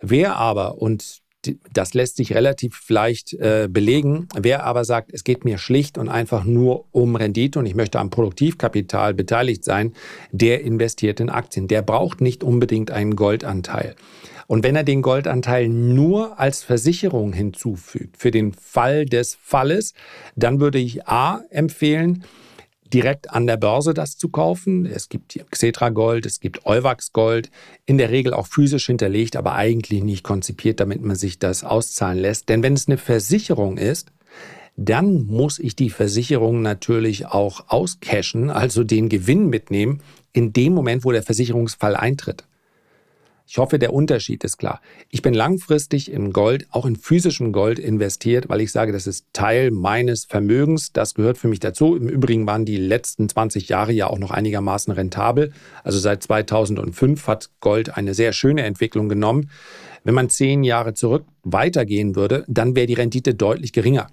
Wer 0.00 0.36
aber, 0.36 0.78
und 0.82 1.22
das 1.72 1.94
lässt 1.94 2.16
sich 2.16 2.34
relativ 2.34 2.88
leicht 2.88 3.32
äh, 3.34 3.68
belegen, 3.70 4.28
wer 4.34 4.64
aber 4.64 4.84
sagt, 4.84 5.12
es 5.12 5.24
geht 5.24 5.44
mir 5.44 5.58
schlicht 5.58 5.98
und 5.98 6.08
einfach 6.08 6.44
nur 6.44 6.84
um 6.92 7.16
Rendite 7.16 7.58
und 7.58 7.66
ich 7.66 7.74
möchte 7.74 7.98
am 7.98 8.10
Produktivkapital 8.10 9.14
beteiligt 9.14 9.64
sein, 9.64 9.92
der 10.32 10.62
investiert 10.62 11.20
in 11.20 11.30
Aktien. 11.30 11.68
Der 11.68 11.82
braucht 11.82 12.20
nicht 12.20 12.44
unbedingt 12.44 12.90
einen 12.90 13.16
Goldanteil. 13.16 13.94
Und 14.46 14.62
wenn 14.62 14.76
er 14.76 14.84
den 14.84 15.02
Goldanteil 15.02 15.68
nur 15.68 16.38
als 16.38 16.62
Versicherung 16.62 17.32
hinzufügt 17.32 18.16
für 18.16 18.30
den 18.30 18.52
Fall 18.52 19.06
des 19.06 19.38
Falles, 19.40 19.94
dann 20.36 20.60
würde 20.60 20.78
ich 20.78 21.06
A 21.08 21.42
empfehlen, 21.50 22.24
direkt 22.94 23.30
an 23.30 23.46
der 23.46 23.56
Börse 23.56 23.92
das 23.92 24.16
zu 24.16 24.28
kaufen. 24.28 24.86
Es 24.86 25.08
gibt 25.08 25.38
Xetra 25.50 25.90
Gold, 25.90 26.24
es 26.24 26.40
gibt 26.40 26.64
Euwax 26.64 27.12
Gold, 27.12 27.50
in 27.84 27.98
der 27.98 28.10
Regel 28.10 28.32
auch 28.32 28.46
physisch 28.46 28.86
hinterlegt, 28.86 29.36
aber 29.36 29.54
eigentlich 29.54 30.04
nicht 30.04 30.22
konzipiert, 30.22 30.80
damit 30.80 31.02
man 31.02 31.16
sich 31.16 31.38
das 31.38 31.64
auszahlen 31.64 32.18
lässt. 32.18 32.48
Denn 32.48 32.62
wenn 32.62 32.74
es 32.74 32.86
eine 32.86 32.96
Versicherung 32.96 33.76
ist, 33.76 34.12
dann 34.76 35.26
muss 35.26 35.58
ich 35.58 35.76
die 35.76 35.90
Versicherung 35.90 36.62
natürlich 36.62 37.26
auch 37.26 37.68
auscashen, 37.68 38.50
also 38.50 38.84
den 38.84 39.08
Gewinn 39.08 39.48
mitnehmen, 39.48 40.00
in 40.32 40.52
dem 40.52 40.72
Moment, 40.72 41.04
wo 41.04 41.12
der 41.12 41.22
Versicherungsfall 41.22 41.96
eintritt. 41.96 42.44
Ich 43.46 43.58
hoffe, 43.58 43.78
der 43.78 43.92
Unterschied 43.92 44.42
ist 44.42 44.56
klar. 44.56 44.80
Ich 45.10 45.20
bin 45.20 45.34
langfristig 45.34 46.10
in 46.10 46.32
Gold, 46.32 46.66
auch 46.70 46.86
in 46.86 46.96
physischem 46.96 47.52
Gold 47.52 47.78
investiert, 47.78 48.48
weil 48.48 48.62
ich 48.62 48.72
sage, 48.72 48.90
das 48.90 49.06
ist 49.06 49.26
Teil 49.34 49.70
meines 49.70 50.24
Vermögens. 50.24 50.92
Das 50.92 51.12
gehört 51.12 51.36
für 51.36 51.48
mich 51.48 51.60
dazu. 51.60 51.94
Im 51.94 52.08
Übrigen 52.08 52.46
waren 52.46 52.64
die 52.64 52.78
letzten 52.78 53.28
20 53.28 53.68
Jahre 53.68 53.92
ja 53.92 54.06
auch 54.06 54.18
noch 54.18 54.30
einigermaßen 54.30 54.94
rentabel. 54.94 55.52
Also 55.82 55.98
seit 55.98 56.22
2005 56.22 57.26
hat 57.26 57.50
Gold 57.60 57.94
eine 57.94 58.14
sehr 58.14 58.32
schöne 58.32 58.62
Entwicklung 58.62 59.10
genommen. 59.10 59.50
Wenn 60.04 60.14
man 60.14 60.30
zehn 60.30 60.64
Jahre 60.64 60.94
zurück 60.94 61.24
weitergehen 61.42 62.16
würde, 62.16 62.44
dann 62.48 62.74
wäre 62.74 62.86
die 62.86 62.94
Rendite 62.94 63.34
deutlich 63.34 63.72
geringer 63.72 64.06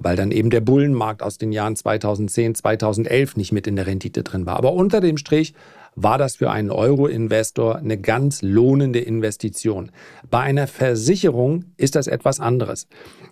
weil 0.00 0.16
dann 0.16 0.30
eben 0.30 0.50
der 0.50 0.60
Bullenmarkt 0.60 1.22
aus 1.22 1.38
den 1.38 1.50
Jahren 1.50 1.76
2010, 1.76 2.54
2011 2.54 3.36
nicht 3.36 3.50
mit 3.50 3.66
in 3.66 3.76
der 3.76 3.88
Rendite 3.88 4.22
drin 4.22 4.46
war. 4.46 4.56
Aber 4.56 4.72
unter 4.72 5.00
dem 5.00 5.16
Strich 5.16 5.54
war 6.02 6.18
das 6.18 6.36
für 6.36 6.50
einen 6.50 6.70
Euro-Investor 6.70 7.76
eine 7.76 7.98
ganz 7.98 8.42
lohnende 8.42 9.00
Investition. 9.00 9.90
Bei 10.30 10.40
einer 10.40 10.66
Versicherung 10.66 11.64
ist 11.76 11.96
das 11.96 12.06
etwas 12.06 12.40
anderes. 12.40 12.86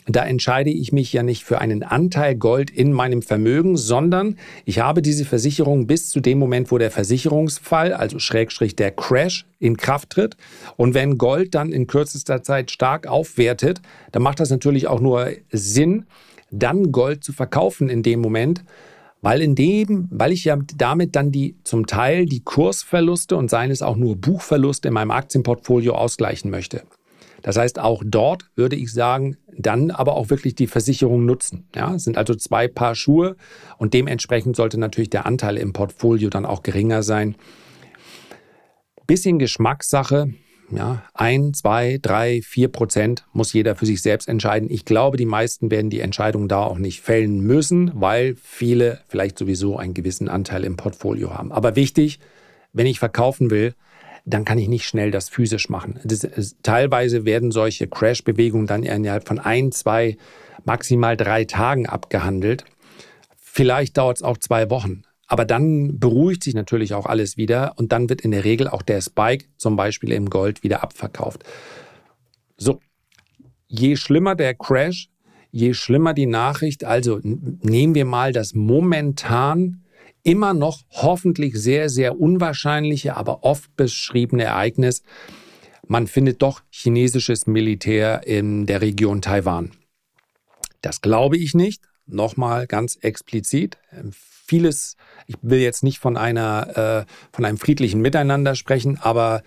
Da 0.06 0.25
entscheide 0.25 0.70
ich 0.70 0.92
mich 0.92 1.12
ja 1.12 1.23
nicht 1.23 1.44
für 1.44 1.61
einen 1.61 1.82
Anteil 1.82 2.35
Gold 2.37 2.70
in 2.70 2.92
meinem 2.92 3.23
Vermögen, 3.23 3.76
sondern 3.76 4.37
ich 4.64 4.80
habe 4.80 5.02
diese 5.02 5.25
Versicherung 5.25 5.87
bis 5.87 6.08
zu 6.08 6.20
dem 6.20 6.38
Moment, 6.38 6.70
wo 6.70 6.78
der 6.78 6.90
Versicherungsfall, 6.90 7.92
also 7.92 8.18
Schrägstrich 8.18 8.76
der 8.76 8.90
Crash, 8.90 9.46
in 9.58 9.76
Kraft 9.76 10.11
tritt. 10.11 10.37
Und 10.76 10.94
wenn 10.94 11.18
Gold 11.18 11.54
dann 11.54 11.73
in 11.73 11.87
kürzester 11.87 12.42
Zeit 12.42 12.70
stark 12.70 13.06
aufwertet, 13.06 13.80
dann 14.12 14.23
macht 14.23 14.40
das 14.40 14.50
natürlich 14.50 14.87
auch 14.87 15.00
nur 15.00 15.30
Sinn, 15.50 16.06
dann 16.50 16.92
Gold 16.92 17.25
zu 17.25 17.32
verkaufen 17.32 17.88
in 17.88 18.02
dem 18.02 18.20
Moment, 18.20 18.64
weil 19.26 19.42
in 19.42 19.56
dem, 19.56 20.06
weil 20.12 20.30
ich 20.30 20.45
ja 20.45 20.56
damit 20.76 21.16
dann 21.16 21.33
die 21.33 21.56
zum 21.64 21.88
Teil 21.88 22.26
die 22.26 22.45
Kursverluste 22.45 23.35
und 23.35 23.50
seien 23.50 23.73
es 23.73 23.83
auch 23.83 23.97
nur 23.97 24.14
Buchverluste 24.14 24.87
in 24.87 24.95
meinem 24.95 25.11
Aktienportfolio 25.11 25.97
ausgleichen 25.97 26.49
möchte. 26.49 26.85
Das 27.42 27.56
heißt, 27.56 27.80
auch 27.80 28.04
dort 28.06 28.45
würde 28.54 28.76
ich 28.76 28.92
sagen, 28.92 29.37
dann 29.59 29.90
aber 29.90 30.14
auch 30.14 30.30
wirklich 30.30 30.54
die 30.54 30.68
Versicherung 30.68 31.26
nutzen. 31.26 31.66
Ja, 31.75 31.97
es 31.97 32.04
sind 32.04 32.16
also 32.16 32.37
zwei 32.37 32.68
Paar 32.68 32.95
Schuhe 32.95 33.35
und 33.78 33.95
dementsprechend 33.95 34.54
sollte 34.54 34.78
natürlich 34.78 35.11
der 35.11 35.26
Anteil 35.26 35.56
im 35.56 35.73
Portfolio 35.73 36.30
dann 36.30 36.47
auch 36.47 36.62
geringer 36.62 37.02
sein. 37.02 37.35
Bisschen 39.09 39.40
Geschmackssache 39.40 40.35
ja, 40.70 41.02
ein, 41.14 41.54
zwei, 41.54 41.99
drei, 42.00 42.40
vier 42.42 42.68
Prozent 42.68 43.25
muss 43.32 43.52
jeder 43.52 43.76
für 43.76 43.87
sich 43.87 44.02
selbst 44.02 44.28
entscheiden. 44.28 44.68
Ich 44.70 44.85
glaube, 44.85 45.16
die 45.16 45.26
meisten 45.26 45.70
werden 45.70 45.90
die 45.90 46.00
Entscheidung 46.00 46.49
da 46.49 46.62
auch 46.62 46.78
nicht 46.78 47.00
fällen 47.00 47.40
müssen, 47.40 47.92
weil 47.94 48.35
viele 48.42 49.00
vielleicht 49.08 49.38
sowieso 49.38 49.76
einen 49.76 49.94
gewissen 49.94 50.28
Anteil 50.28 50.64
im 50.64 50.76
Portfolio 50.76 51.35
haben. 51.35 51.52
Aber 51.52 51.76
wichtig, 51.76 52.18
wenn 52.73 52.87
ich 52.87 52.99
verkaufen 52.99 53.50
will, 53.50 53.75
dann 54.25 54.44
kann 54.44 54.58
ich 54.58 54.68
nicht 54.68 54.87
schnell 54.87 55.12
das 55.12 55.28
physisch 55.28 55.68
machen. 55.68 56.00
Das, 56.04 56.26
teilweise 56.62 57.25
werden 57.25 57.52
solche 57.52 57.87
Crash-Bewegungen 57.87 58.66
dann 58.66 58.82
innerhalb 58.82 59.26
von 59.26 59.38
ein, 59.38 59.70
zwei, 59.70 60.16
maximal 60.64 61.16
drei 61.16 61.44
Tagen 61.44 61.87
abgehandelt. 61.87 62.64
Vielleicht 63.38 63.96
dauert 63.96 64.18
es 64.18 64.23
auch 64.23 64.37
zwei 64.37 64.68
Wochen. 64.68 65.04
Aber 65.26 65.45
dann 65.45 65.99
beruhigt 65.99 66.45
sich 66.45 66.54
natürlich 66.54 66.95
auch 66.95 67.06
alles 67.06 67.37
wieder 67.37 67.75
und 67.76 67.92
dann 67.92 68.09
wird 68.09 68.21
in 68.21 68.30
der 68.30 68.45
Regel 68.45 68.68
auch 68.68 68.83
der 68.83 69.00
Spike 69.00 69.47
zum 69.56 69.76
Beispiel 69.76 70.12
im 70.12 70.30
Gold 70.30 70.62
wieder 70.62 70.83
abverkauft. 70.83 71.45
So, 72.56 72.80
je 73.66 73.97
schlimmer 73.97 74.35
der 74.35 74.54
Crash, 74.54 75.09
je 75.50 75.75
schlimmer 75.75 76.14
die 76.14 76.26
Nachricht, 76.26 76.85
also 76.85 77.21
nehmen 77.23 77.95
wir 77.95 78.04
mal 78.04 78.33
das 78.33 78.54
momentan 78.54 79.83
immer 80.23 80.54
noch 80.54 80.83
hoffentlich 80.90 81.54
sehr, 81.54 81.88
sehr 81.88 82.21
unwahrscheinliche, 82.21 83.16
aber 83.16 83.45
oft 83.45 83.75
beschriebene 83.76 84.45
Ereignis. 84.45 85.02
Man 85.87 86.09
findet 86.09 86.42
doch 86.42 86.62
chinesisches 86.71 87.47
Militär 87.47 88.26
in 88.26 88.66
der 88.66 88.80
Region 88.80 89.23
Taiwan. 89.23 89.71
Das 90.83 91.00
glaube 91.00 91.37
ich 91.37 91.54
nicht. 91.54 91.83
Nochmal 92.06 92.66
ganz 92.66 92.97
explizit 92.97 93.78
vieles, 94.47 94.97
ich 95.26 95.37
will 95.42 95.61
jetzt 95.61 95.83
nicht 95.83 95.99
von 95.99 96.16
einer, 96.16 97.04
äh, 97.06 97.12
von 97.33 97.45
einem 97.45 97.59
friedlichen 97.59 98.00
Miteinander 98.00 98.54
sprechen, 98.54 98.99
aber 99.00 99.42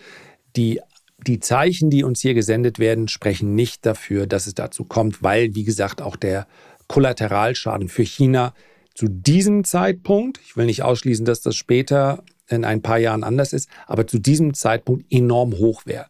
die 0.56 0.82
die 1.28 1.40
Zeichen, 1.40 1.90
die 1.90 2.04
uns 2.04 2.22
hier 2.22 2.34
gesendet 2.34 2.80
werden, 2.80 3.08
sprechen 3.08 3.56
nicht 3.56 3.86
dafür, 3.86 4.28
dass 4.28 4.48
es 4.48 4.54
dazu 4.54 4.86
kommt, 4.86 5.22
weil, 5.22 5.54
wie 5.56 5.64
gesagt, 5.64 6.02
auch 6.02 6.16
der 6.16 6.48
Kollateralschaden 6.88 7.90
für 7.90 8.04
China 8.04 8.54
zu 8.96 9.08
diesem 9.08 9.64
Zeitpunkt, 9.64 10.40
ich 10.44 10.58
will 10.58 10.66
nicht 10.66 10.84
ausschließen, 10.84 11.26
dass 11.26 11.42
das 11.42 11.56
später 11.56 12.24
in 12.48 12.66
ein 12.66 12.82
paar 12.82 12.98
Jahren 12.98 13.24
anders 13.24 13.54
ist, 13.54 13.70
aber 13.86 14.08
zu 14.08 14.20
diesem 14.20 14.54
Zeitpunkt 14.54 15.06
enorm 15.12 15.54
hoch 15.54 15.86
wäre. 15.86 16.08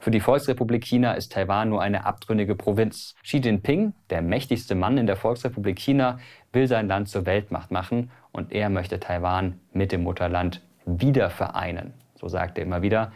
Für 0.00 0.12
die 0.12 0.20
Volksrepublik 0.20 0.84
China 0.84 1.14
ist 1.14 1.32
Taiwan 1.32 1.70
nur 1.70 1.82
eine 1.82 2.04
abtrünnige 2.04 2.54
Provinz. 2.54 3.14
Xi 3.24 3.38
Jinping, 3.38 3.94
der 4.10 4.22
mächtigste 4.22 4.76
Mann 4.76 4.96
in 4.96 5.06
der 5.06 5.16
Volksrepublik 5.16 5.78
China, 5.78 6.20
will 6.52 6.68
sein 6.68 6.86
Land 6.86 7.08
zur 7.08 7.26
Weltmacht 7.26 7.72
machen 7.72 8.10
und 8.38 8.52
er 8.52 8.70
möchte 8.70 9.00
Taiwan 9.00 9.60
mit 9.72 9.92
dem 9.92 10.04
Mutterland 10.04 10.62
wieder 10.86 11.28
vereinen. 11.28 11.92
So 12.14 12.28
sagt 12.28 12.56
er 12.56 12.64
immer 12.64 12.82
wieder. 12.82 13.12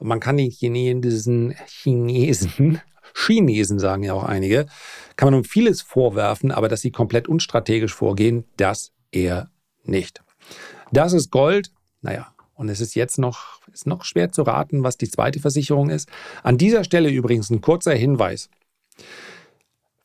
Man 0.00 0.20
kann 0.20 0.36
den 0.36 0.50
Chinesen, 0.50 1.54
Chinesen, 1.66 2.80
Chinesen 3.14 3.78
sagen 3.78 4.02
ja 4.02 4.12
auch 4.12 4.24
einige, 4.24 4.66
kann 5.16 5.28
man 5.28 5.34
um 5.34 5.44
vieles 5.44 5.80
vorwerfen, 5.80 6.52
aber 6.52 6.68
dass 6.68 6.82
sie 6.82 6.90
komplett 6.90 7.26
unstrategisch 7.26 7.94
vorgehen, 7.94 8.44
das 8.56 8.92
eher 9.10 9.48
nicht. 9.84 10.22
Das 10.92 11.12
ist 11.12 11.30
Gold. 11.30 11.72
Naja, 12.00 12.28
und 12.54 12.68
es 12.68 12.80
ist 12.80 12.94
jetzt 12.94 13.18
noch, 13.18 13.60
ist 13.72 13.86
noch 13.86 14.04
schwer 14.04 14.30
zu 14.30 14.42
raten, 14.42 14.82
was 14.82 14.98
die 14.98 15.10
zweite 15.10 15.40
Versicherung 15.40 15.90
ist. 15.90 16.08
An 16.42 16.58
dieser 16.58 16.84
Stelle 16.84 17.10
übrigens 17.10 17.50
ein 17.50 17.60
kurzer 17.60 17.94
Hinweis. 17.94 18.50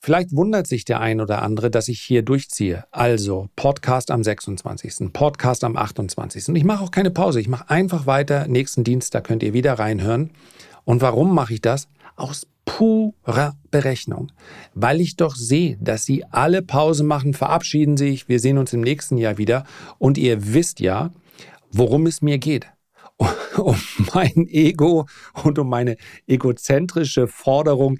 Vielleicht 0.05 0.35
wundert 0.35 0.67
sich 0.67 0.83
der 0.83 0.99
ein 0.99 1.21
oder 1.21 1.43
andere, 1.43 1.71
dass 1.71 1.87
ich 1.87 2.01
hier 2.01 2.23
durchziehe. 2.23 2.83
Also 2.91 3.47
Podcast 3.55 4.11
am 4.11 4.21
26., 4.21 5.13
Podcast 5.13 5.63
am 5.63 5.77
28. 5.77 6.49
Und 6.49 6.57
ich 6.57 6.65
mache 6.65 6.83
auch 6.83 6.91
keine 6.91 7.09
Pause. 7.09 7.39
Ich 7.39 7.47
mache 7.47 7.69
einfach 7.69 8.05
weiter. 8.05 8.49
Nächsten 8.49 8.83
Dienstag 8.83 9.23
könnt 9.23 9.43
ihr 9.43 9.53
wieder 9.53 9.79
reinhören. 9.79 10.31
Und 10.83 11.01
warum 11.01 11.33
mache 11.33 11.53
ich 11.53 11.61
das? 11.61 11.87
Aus 12.17 12.47
purer 12.65 13.55
Berechnung. 13.71 14.33
Weil 14.73 14.99
ich 14.99 15.15
doch 15.15 15.37
sehe, 15.37 15.77
dass 15.79 16.03
sie 16.03 16.25
alle 16.25 16.63
Pause 16.63 17.05
machen, 17.05 17.33
verabschieden 17.33 17.95
sich. 17.95 18.27
Wir 18.27 18.41
sehen 18.41 18.57
uns 18.57 18.73
im 18.73 18.81
nächsten 18.81 19.17
Jahr 19.17 19.37
wieder. 19.37 19.63
Und 19.99 20.17
ihr 20.17 20.53
wisst 20.53 20.81
ja, 20.81 21.11
worum 21.71 22.07
es 22.07 22.21
mir 22.21 22.39
geht. 22.39 22.67
Um 23.57 23.75
mein 24.13 24.47
Ego 24.47 25.05
und 25.43 25.59
um 25.59 25.69
meine 25.69 25.97
egozentrische 26.27 27.27
Forderung, 27.27 27.99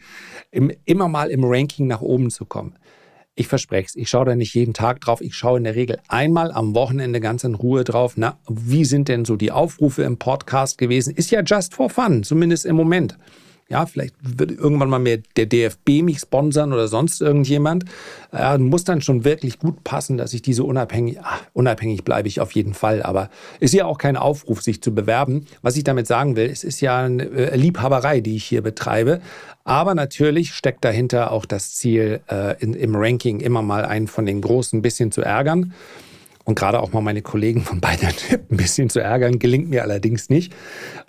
immer 0.86 1.08
mal 1.08 1.30
im 1.30 1.44
Ranking 1.44 1.88
nach 1.88 2.02
oben 2.02 2.32
zu 2.32 2.46
kommen. 2.46 2.78
Ich 3.36 3.48
verspreche 3.48 3.88
es, 3.88 3.96
ich 3.96 4.10
schaue 4.10 4.26
da 4.26 4.36
nicht 4.36 4.54
jeden 4.54 4.74
Tag 4.74 5.02
drauf. 5.02 5.20
Ich 5.22 5.36
schaue 5.36 5.58
in 5.58 5.64
der 5.64 5.76
Regel 5.76 6.00
einmal 6.08 6.52
am 6.52 6.76
Wochenende 6.76 7.20
ganz 7.20 7.44
in 7.44 7.56
Ruhe 7.56 7.84
drauf. 7.84 8.14
Na, 8.16 8.38
wie 8.48 8.86
sind 8.86 9.08
denn 9.08 9.26
so 9.26 9.36
die 9.36 9.52
Aufrufe 9.52 10.04
im 10.04 10.18
Podcast 10.18 10.78
gewesen? 10.78 11.16
Ist 11.16 11.32
ja 11.32 11.42
just 11.42 11.74
for 11.74 11.90
fun, 11.90 12.24
zumindest 12.24 12.66
im 12.66 12.76
Moment. 12.76 13.18
Ja, 13.74 13.88
vielleicht 13.88 14.14
wird 14.22 14.52
irgendwann 14.52 14.88
mal 14.88 15.00
mehr 15.00 15.18
der 15.36 15.48
DFB 15.48 16.04
mich 16.04 16.20
sponsern 16.20 16.74
oder 16.74 16.88
sonst 16.88 17.22
irgendjemand. 17.22 17.86
Äh, 18.32 18.60
muss 18.60 18.84
dann 18.84 19.02
schon 19.02 19.26
wirklich 19.26 19.58
gut 19.58 19.84
passen, 19.84 20.16
dass 20.16 20.32
ich 20.36 20.44
diese 20.44 20.64
unabhängig, 20.64 21.18
ach, 21.24 21.42
unabhängig 21.54 22.04
bleibe 22.04 22.28
ich 22.28 22.40
auf 22.40 22.52
jeden 22.52 22.76
Fall. 22.76 23.02
Aber 23.02 23.32
ist 23.60 23.74
ja 23.74 23.86
auch 23.86 23.98
kein 23.98 24.16
Aufruf, 24.16 24.62
sich 24.62 24.84
zu 24.84 24.94
bewerben. 24.94 25.48
Was 25.64 25.76
ich 25.76 25.84
damit 25.84 26.06
sagen 26.06 26.36
will, 26.36 26.52
es 26.52 26.64
ist 26.64 26.82
ja 26.82 27.00
eine 27.00 27.24
äh, 27.24 27.56
Liebhaberei, 27.58 28.20
die 28.20 28.36
ich 28.36 28.46
hier 28.46 28.62
betreibe. 28.62 29.22
Aber 29.64 29.96
natürlich 29.96 30.54
steckt 30.54 30.86
dahinter 30.86 31.32
auch 31.32 31.48
das 31.48 31.74
Ziel, 31.74 32.22
äh, 32.30 32.62
in, 32.62 32.76
im 32.76 32.96
Ranking 32.96 33.40
immer 33.40 33.64
mal 33.64 33.86
einen 33.86 34.06
von 34.06 34.28
den 34.28 34.40
Großen 34.40 34.78
ein 34.78 34.84
bisschen 34.84 35.12
zu 35.12 35.24
ärgern. 35.24 35.74
Und 36.46 36.54
gerade 36.54 36.80
auch 36.80 36.94
mal 36.94 37.02
meine 37.02 37.24
Kollegen 37.24 37.62
von 37.62 37.82
beiden 37.82 38.08
ein 38.08 38.58
bisschen 38.58 38.92
zu 38.92 39.00
ärgern, 39.00 39.40
gelingt 39.40 39.72
mir 39.72 39.82
allerdings 39.82 40.30
nicht. 40.30 40.54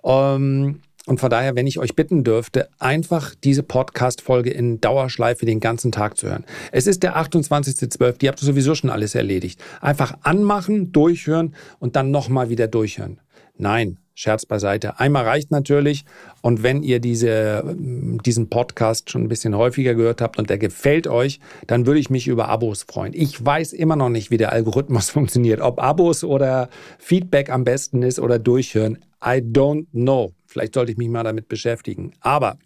Ähm, 0.02 0.80
und 1.06 1.20
von 1.20 1.28
daher, 1.28 1.54
wenn 1.54 1.66
ich 1.66 1.78
euch 1.78 1.94
bitten 1.94 2.24
dürfte, 2.24 2.68
einfach 2.78 3.34
diese 3.34 3.62
Podcast-Folge 3.62 4.50
in 4.50 4.80
Dauerschleife 4.80 5.44
den 5.44 5.60
ganzen 5.60 5.92
Tag 5.92 6.16
zu 6.16 6.28
hören. 6.28 6.44
Es 6.72 6.86
ist 6.86 7.02
der 7.02 7.16
28.12., 7.16 8.22
ihr 8.22 8.28
habt 8.30 8.38
sowieso 8.38 8.74
schon 8.74 8.90
alles 8.90 9.14
erledigt. 9.14 9.62
Einfach 9.82 10.16
anmachen, 10.22 10.92
durchhören 10.92 11.54
und 11.78 11.96
dann 11.96 12.10
nochmal 12.10 12.48
wieder 12.48 12.68
durchhören. 12.68 13.20
Nein, 13.56 13.98
Scherz 14.16 14.46
beiseite. 14.46 15.00
Einmal 15.00 15.24
reicht 15.24 15.50
natürlich. 15.50 16.04
Und 16.40 16.62
wenn 16.62 16.84
ihr 16.84 17.00
diese, 17.00 17.74
diesen 17.76 18.48
Podcast 18.48 19.10
schon 19.10 19.22
ein 19.22 19.28
bisschen 19.28 19.56
häufiger 19.56 19.94
gehört 19.94 20.20
habt 20.20 20.38
und 20.38 20.48
der 20.48 20.58
gefällt 20.58 21.08
euch, 21.08 21.40
dann 21.66 21.86
würde 21.86 21.98
ich 21.98 22.10
mich 22.10 22.28
über 22.28 22.48
Abos 22.48 22.84
freuen. 22.84 23.12
Ich 23.12 23.44
weiß 23.44 23.72
immer 23.72 23.96
noch 23.96 24.10
nicht, 24.10 24.30
wie 24.30 24.36
der 24.36 24.52
Algorithmus 24.52 25.10
funktioniert. 25.10 25.60
Ob 25.60 25.82
Abos 25.82 26.22
oder 26.22 26.68
Feedback 26.98 27.50
am 27.50 27.64
besten 27.64 28.02
ist 28.02 28.20
oder 28.20 28.38
durchhören. 28.38 28.98
I 29.24 29.38
don't 29.38 29.86
know. 29.92 30.32
Vielleicht 30.54 30.74
sollte 30.74 30.92
ich 30.92 30.98
mich 30.98 31.08
mal 31.08 31.24
damit 31.24 31.48
beschäftigen. 31.48 32.12
Aber 32.20 32.58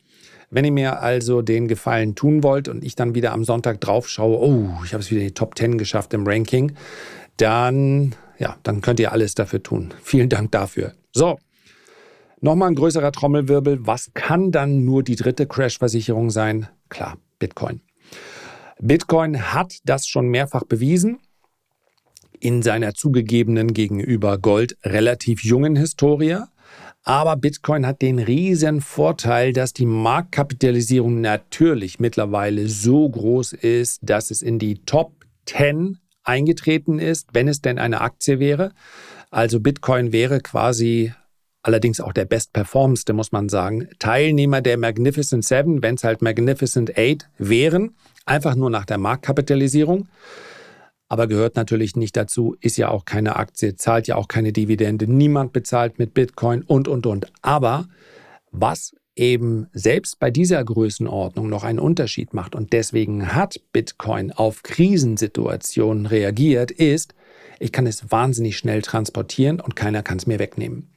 wenn 0.51 0.67
ihr 0.67 0.73
mir 0.73 1.01
also 1.01 1.41
den 1.41 1.69
Gefallen 1.69 2.15
tun 2.15 2.43
wollt 2.43 2.69
und 2.69 2.85
ich 2.85 2.97
dann 2.97 3.15
wieder 3.15 3.33
am 3.33 3.45
Sonntag 3.45 3.81
drauf 3.81 4.11
schaue, 4.11 4.39
oh, 4.39 4.69
ich 4.85 4.93
habe 4.93 5.03
es 5.03 5.11
wieder 5.11 5.23
in 5.23 5.29
die 5.29 5.33
Top 5.33 5.57
10 5.57 5.79
geschafft 5.79 6.13
im 6.13 6.27
Ranking, 6.27 6.73
dann, 7.39 8.15
ja, 8.39 8.59
dann 8.63 8.83
könnt 8.83 9.01
ihr 9.01 9.11
alles 9.11 9.35
dafür 9.35 9.63
tun. 9.63 9.95
Vielen 10.03 10.29
Dank 10.29 10.53
dafür. 10.53 10.93
So, 11.15 11.39
nochmal 12.43 12.69
ein 12.69 12.75
größerer 12.75 13.11
Trommelwirbel. 13.11 13.87
Was 13.87 14.11
kann 14.13 14.53
dann 14.53 14.85
nur 14.85 15.03
die 15.03 15.17
dritte 15.17 15.47
Crash-Versicherung 15.47 16.29
sein? 16.29 16.69
Klar, 16.91 17.17
Bitcoin. 17.39 17.81
Bitcoin 18.79 19.55
hat 19.55 19.79
das 19.85 20.07
schon 20.07 20.29
mehrfach 20.29 20.65
bewiesen 20.65 21.21
in 22.39 22.61
seiner 22.61 22.93
zugegebenen 22.93 23.73
gegenüber 23.73 24.37
Gold 24.37 24.77
relativ 24.85 25.43
jungen 25.43 25.75
Historie. 25.75 26.37
Aber 27.09 27.37
Bitcoin 27.37 27.87
hat 27.87 28.03
den 28.03 28.19
riesen 28.19 28.83
Vorteil, 28.83 29.55
dass 29.55 29.73
die 29.73 29.87
Marktkapitalisierung 29.87 31.23
natürlich 31.23 31.99
mittlerweile 31.99 32.69
so 32.69 33.09
groß 33.09 33.55
ist, 33.55 34.01
dass 34.03 34.31
es 34.31 34.43
in 34.43 34.59
die 34.59 34.85
Top 34.85 35.25
10 35.47 36.01
eingetreten 36.23 36.99
ist, 36.99 37.31
wenn 37.33 37.49
es 37.49 37.63
denn 37.63 37.79
eine 37.79 38.03
Aktie 38.03 38.41
wäre. 38.41 38.73
Also 39.31 39.59
Bitcoin 39.59 40.13
wäre 40.13 40.41
quasi 40.41 41.15
allerdings 41.63 41.99
auch 41.99 42.13
der 42.13 42.27
bestperformste, 42.27 43.15
muss 43.15 43.33
man 43.33 43.49
sagen, 43.49 43.89
Teilnehmer 43.99 44.61
der 44.61 44.77
Magnificent 44.77 45.47
Seven, 45.47 45.83
wenn 45.83 45.95
es 45.95 46.05
halt 46.05 46.21
Magnificent 46.21 46.99
Eight 46.99 47.31
wären, 47.39 47.97
einfach 48.27 48.55
nur 48.55 48.69
nach 48.69 48.85
der 48.85 48.99
Marktkapitalisierung 48.99 50.09
aber 51.09 51.27
gehört 51.27 51.57
natürlich 51.57 51.97
nicht 51.97 52.17
dazu, 52.17 52.57
ist 52.61 52.77
ja 52.77 52.91
auch 52.91 53.05
keine 53.05 53.37
Aktie, 53.37 53.77
zahlt 53.77 54.07
ja 54.07 54.17
auch 54.17 54.29
keine 54.29 54.53
Dividende, 54.53 55.07
niemand 55.07 55.53
bezahlt 55.53 55.99
mit 55.99 56.15
Bitcoin 56.15 56.63
und, 56.63 56.87
und, 56.89 57.07
und. 57.07 57.27
Aber 57.43 57.89
was 58.51 58.95
eben 59.17 59.67
selbst 59.73 60.19
bei 60.19 60.31
dieser 60.31 60.63
Größenordnung 60.63 61.49
noch 61.49 61.65
einen 61.65 61.81
Unterschied 61.81 62.35
macht 62.35 62.55
und 62.55 62.73
deswegen 62.73 63.35
hat 63.35 63.61
Bitcoin 63.73 64.33
auf 64.33 64.63
Krisensituationen 64.63 66.07
reagiert, 66.07 66.71
ist, 66.71 67.15
ich 67.59 67.73
kann 67.73 67.87
es 67.87 68.11
wahnsinnig 68.11 68.57
schnell 68.57 68.83
transportieren 68.83 69.61
und 69.61 69.75
keiner 69.75 70.03
kann 70.03 70.19
es 70.19 70.27
mir 70.27 70.39
wegnehmen. 70.39 70.91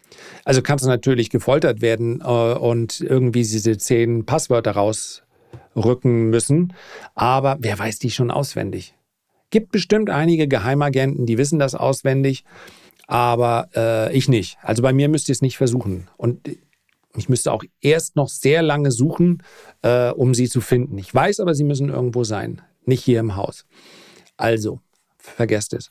Also 0.43 0.61
kann 0.61 0.75
es 0.75 0.83
natürlich 0.83 1.29
gefoltert 1.29 1.81
werden 1.81 2.21
äh, 2.21 2.25
und 2.25 3.01
irgendwie 3.01 3.41
diese 3.41 3.77
zehn 3.77 4.25
Passwörter 4.25 4.71
rausrücken 4.71 6.29
müssen, 6.29 6.73
aber 7.15 7.57
wer 7.61 7.79
weiß 7.79 7.97
die 7.99 8.11
schon 8.11 8.29
auswendig? 8.29 8.93
Gibt 9.51 9.71
bestimmt 9.71 10.09
einige 10.09 10.47
Geheimagenten, 10.47 11.25
die 11.25 11.37
wissen 11.37 11.59
das 11.59 11.75
auswendig, 11.75 12.43
aber 13.07 13.69
äh, 13.75 14.17
ich 14.17 14.27
nicht. 14.27 14.57
Also 14.61 14.81
bei 14.81 14.93
mir 14.93 15.09
müsst 15.09 15.29
ihr 15.29 15.33
es 15.33 15.41
nicht 15.41 15.57
versuchen. 15.57 16.07
Und 16.17 16.49
ich 17.15 17.29
müsste 17.29 17.51
auch 17.51 17.63
erst 17.81 18.15
noch 18.15 18.29
sehr 18.29 18.61
lange 18.61 18.91
suchen, 18.91 19.43
äh, 19.81 20.09
um 20.11 20.33
sie 20.33 20.47
zu 20.47 20.61
finden. 20.61 20.97
Ich 20.97 21.13
weiß 21.13 21.39
aber, 21.41 21.53
sie 21.53 21.65
müssen 21.65 21.89
irgendwo 21.89 22.23
sein, 22.23 22.61
nicht 22.85 23.03
hier 23.03 23.19
im 23.19 23.35
Haus. 23.35 23.65
Also, 24.37 24.79
vergesst 25.17 25.73
es. 25.73 25.89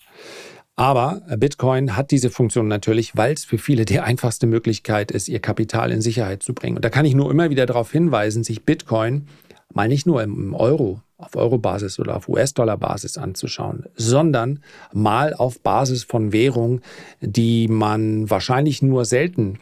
Aber 0.76 1.20
Bitcoin 1.36 1.94
hat 1.94 2.10
diese 2.10 2.30
Funktion 2.30 2.66
natürlich, 2.66 3.14
weil 3.14 3.34
es 3.34 3.44
für 3.44 3.58
viele 3.58 3.84
die 3.84 4.00
einfachste 4.00 4.46
Möglichkeit 4.46 5.10
ist, 5.10 5.28
ihr 5.28 5.40
Kapital 5.40 5.90
in 5.90 6.00
Sicherheit 6.00 6.42
zu 6.42 6.54
bringen. 6.54 6.76
Und 6.76 6.84
da 6.84 6.88
kann 6.88 7.04
ich 7.04 7.14
nur 7.14 7.30
immer 7.30 7.50
wieder 7.50 7.66
darauf 7.66 7.92
hinweisen, 7.92 8.44
sich 8.44 8.64
Bitcoin 8.64 9.26
mal 9.74 9.88
nicht 9.88 10.06
nur 10.06 10.22
im 10.22 10.54
Euro 10.54 11.02
auf 11.20 11.36
Euro-Basis 11.36 11.98
oder 11.98 12.16
auf 12.16 12.28
US-Dollar-Basis 12.28 13.18
anzuschauen, 13.18 13.84
sondern 13.94 14.60
mal 14.92 15.34
auf 15.34 15.60
Basis 15.60 16.04
von 16.04 16.32
Währung, 16.32 16.80
die 17.20 17.68
man 17.68 18.30
wahrscheinlich 18.30 18.82
nur 18.82 19.04
selten 19.04 19.60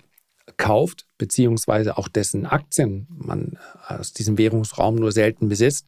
kauft, 0.57 1.07
beziehungsweise 1.19 1.99
auch 1.99 2.09
dessen 2.09 2.47
Aktien 2.47 3.07
man 3.11 3.59
aus 3.87 4.13
diesem 4.13 4.39
Währungsraum 4.39 4.97
nur 4.97 5.13
selten 5.13 5.49
besitzt. 5.49 5.87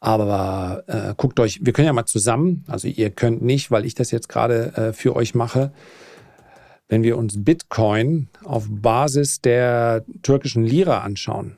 Aber 0.00 0.84
äh, 0.86 1.14
guckt 1.16 1.40
euch, 1.40 1.60
wir 1.64 1.72
können 1.72 1.86
ja 1.86 1.92
mal 1.92 2.06
zusammen, 2.06 2.64
also 2.68 2.86
ihr 2.86 3.10
könnt 3.10 3.42
nicht, 3.42 3.70
weil 3.70 3.84
ich 3.84 3.94
das 3.94 4.12
jetzt 4.12 4.28
gerade 4.28 4.76
äh, 4.76 4.92
für 4.92 5.16
euch 5.16 5.34
mache, 5.34 5.72
wenn 6.88 7.02
wir 7.02 7.18
uns 7.18 7.44
Bitcoin 7.44 8.28
auf 8.44 8.66
Basis 8.70 9.40
der 9.40 10.04
türkischen 10.22 10.64
Lira 10.64 11.00
anschauen, 11.00 11.56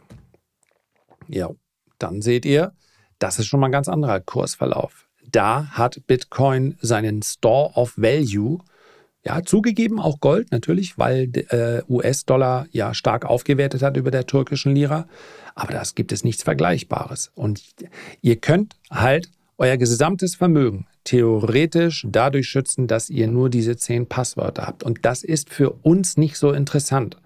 ja, 1.29 1.51
dann 1.99 2.23
seht 2.23 2.45
ihr, 2.47 2.73
das 3.21 3.39
ist 3.39 3.47
schon 3.47 3.61
mal 3.61 3.69
ein 3.69 3.73
ganz 3.73 3.89
anderer 3.89 4.19
Kursverlauf. 4.19 5.07
Da 5.31 5.67
hat 5.71 6.01
Bitcoin 6.09 6.77
seinen 6.81 7.23
Store 7.23 7.73
of 7.75 7.95
Value 7.97 8.59
ja, 9.23 9.43
zugegeben 9.43 10.01
auch 10.01 10.21
Gold 10.21 10.51
natürlich, 10.51 10.97
weil 10.97 11.31
äh, 11.51 11.83
US-Dollar 11.91 12.67
ja 12.73 12.95
stark 12.95 13.27
aufgewertet 13.27 13.83
hat 13.83 13.99
über 13.99 14.11
der 14.11 14.27
türkischen 14.27 14.75
Lira. 14.75 15.07
Aber 15.55 15.73
das 15.73 15.95
gibt 15.95 16.11
es 16.13 16.25
nichts 16.25 16.43
Vergleichbares. 16.43 17.31
Und 17.35 17.63
ihr 18.23 18.37
könnt 18.37 18.77
halt 18.91 19.31
euer 19.59 19.77
gesamtes 19.77 20.37
Vermögen 20.37 20.87
theoretisch 21.05 22.07
dadurch 22.09 22.49
schützen, 22.49 22.87
dass 22.87 23.11
ihr 23.11 23.29
nur 23.29 23.51
diese 23.51 23.77
zehn 23.77 24.07
Passwörter 24.07 24.67
habt. 24.67 24.83
Und 24.83 25.05
das 25.05 25.23
ist 25.23 25.51
für 25.51 25.71
uns 25.71 26.17
nicht 26.17 26.37
so 26.37 26.53
interessant 26.53 27.20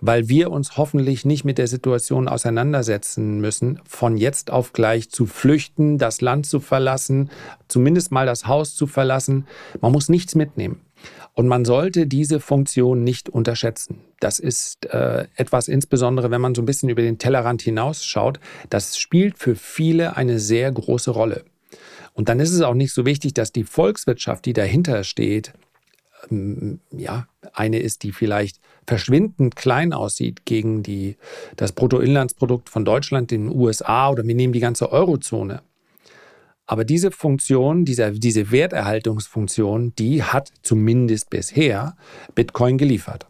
weil 0.00 0.28
wir 0.28 0.50
uns 0.50 0.76
hoffentlich 0.76 1.24
nicht 1.24 1.44
mit 1.44 1.58
der 1.58 1.66
Situation 1.66 2.28
auseinandersetzen 2.28 3.40
müssen, 3.40 3.80
von 3.86 4.16
jetzt 4.16 4.50
auf 4.50 4.72
gleich 4.72 5.10
zu 5.10 5.26
flüchten, 5.26 5.98
das 5.98 6.20
Land 6.20 6.46
zu 6.46 6.60
verlassen, 6.60 7.30
zumindest 7.68 8.12
mal 8.12 8.26
das 8.26 8.46
Haus 8.46 8.74
zu 8.74 8.86
verlassen. 8.86 9.46
Man 9.80 9.92
muss 9.92 10.08
nichts 10.08 10.34
mitnehmen. 10.34 10.80
Und 11.34 11.46
man 11.46 11.64
sollte 11.64 12.08
diese 12.08 12.40
Funktion 12.40 13.04
nicht 13.04 13.28
unterschätzen. 13.28 14.00
Das 14.18 14.40
ist 14.40 14.86
äh, 14.86 15.28
etwas 15.36 15.68
insbesondere, 15.68 16.32
wenn 16.32 16.40
man 16.40 16.56
so 16.56 16.62
ein 16.62 16.66
bisschen 16.66 16.88
über 16.88 17.02
den 17.02 17.18
Tellerrand 17.18 17.62
hinausschaut. 17.62 18.40
Das 18.70 18.98
spielt 18.98 19.38
für 19.38 19.54
viele 19.54 20.16
eine 20.16 20.40
sehr 20.40 20.72
große 20.72 21.12
Rolle. 21.12 21.44
Und 22.12 22.28
dann 22.28 22.40
ist 22.40 22.50
es 22.50 22.62
auch 22.62 22.74
nicht 22.74 22.92
so 22.92 23.06
wichtig, 23.06 23.34
dass 23.34 23.52
die 23.52 23.62
Volkswirtschaft, 23.62 24.44
die 24.46 24.52
dahinter 24.52 25.04
steht, 25.04 25.52
ja, 26.30 27.26
eine 27.52 27.78
ist, 27.78 28.02
die 28.02 28.12
vielleicht 28.12 28.60
verschwindend 28.86 29.56
klein 29.56 29.92
aussieht 29.92 30.44
gegen 30.44 30.82
die, 30.82 31.16
das 31.56 31.72
Bruttoinlandsprodukt 31.72 32.68
von 32.68 32.84
Deutschland, 32.84 33.30
den 33.30 33.48
USA 33.48 34.10
oder 34.10 34.24
wir 34.26 34.34
nehmen 34.34 34.52
die 34.52 34.60
ganze 34.60 34.90
Eurozone. 34.92 35.62
Aber 36.66 36.84
diese 36.84 37.10
Funktion, 37.10 37.86
dieser, 37.86 38.10
diese 38.10 38.50
Werterhaltungsfunktion, 38.50 39.94
die 39.96 40.22
hat 40.22 40.52
zumindest 40.62 41.30
bisher 41.30 41.96
Bitcoin 42.34 42.76
geliefert. 42.76 43.26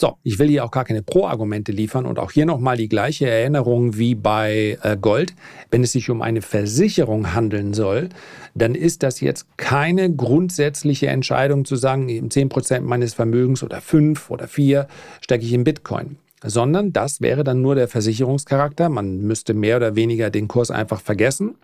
So, 0.00 0.16
ich 0.22 0.38
will 0.38 0.48
hier 0.48 0.64
auch 0.64 0.70
gar 0.70 0.86
keine 0.86 1.02
Pro-Argumente 1.02 1.72
liefern 1.72 2.06
und 2.06 2.18
auch 2.18 2.30
hier 2.30 2.46
nochmal 2.46 2.78
die 2.78 2.88
gleiche 2.88 3.28
Erinnerung 3.28 3.98
wie 3.98 4.14
bei 4.14 4.78
äh, 4.82 4.96
Gold. 4.98 5.34
Wenn 5.70 5.82
es 5.82 5.92
sich 5.92 6.08
um 6.08 6.22
eine 6.22 6.40
Versicherung 6.40 7.34
handeln 7.34 7.74
soll, 7.74 8.08
dann 8.54 8.74
ist 8.74 9.02
das 9.02 9.20
jetzt 9.20 9.58
keine 9.58 10.10
grundsätzliche 10.10 11.08
Entscheidung 11.08 11.66
zu 11.66 11.76
sagen, 11.76 12.08
10% 12.08 12.80
meines 12.80 13.12
Vermögens 13.12 13.62
oder 13.62 13.82
5 13.82 14.30
oder 14.30 14.48
4 14.48 14.88
stecke 15.20 15.44
ich 15.44 15.52
in 15.52 15.64
Bitcoin 15.64 16.16
sondern 16.42 16.94
das 16.94 17.20
wäre 17.20 17.44
dann 17.44 17.60
nur 17.60 17.74
der 17.74 17.86
Versicherungscharakter. 17.86 18.88
Man 18.88 19.18
müsste 19.18 19.52
mehr 19.52 19.76
oder 19.76 19.94
weniger 19.94 20.30
den 20.30 20.48
Kurs 20.48 20.70
einfach 20.70 21.02
vergessen. 21.02 21.56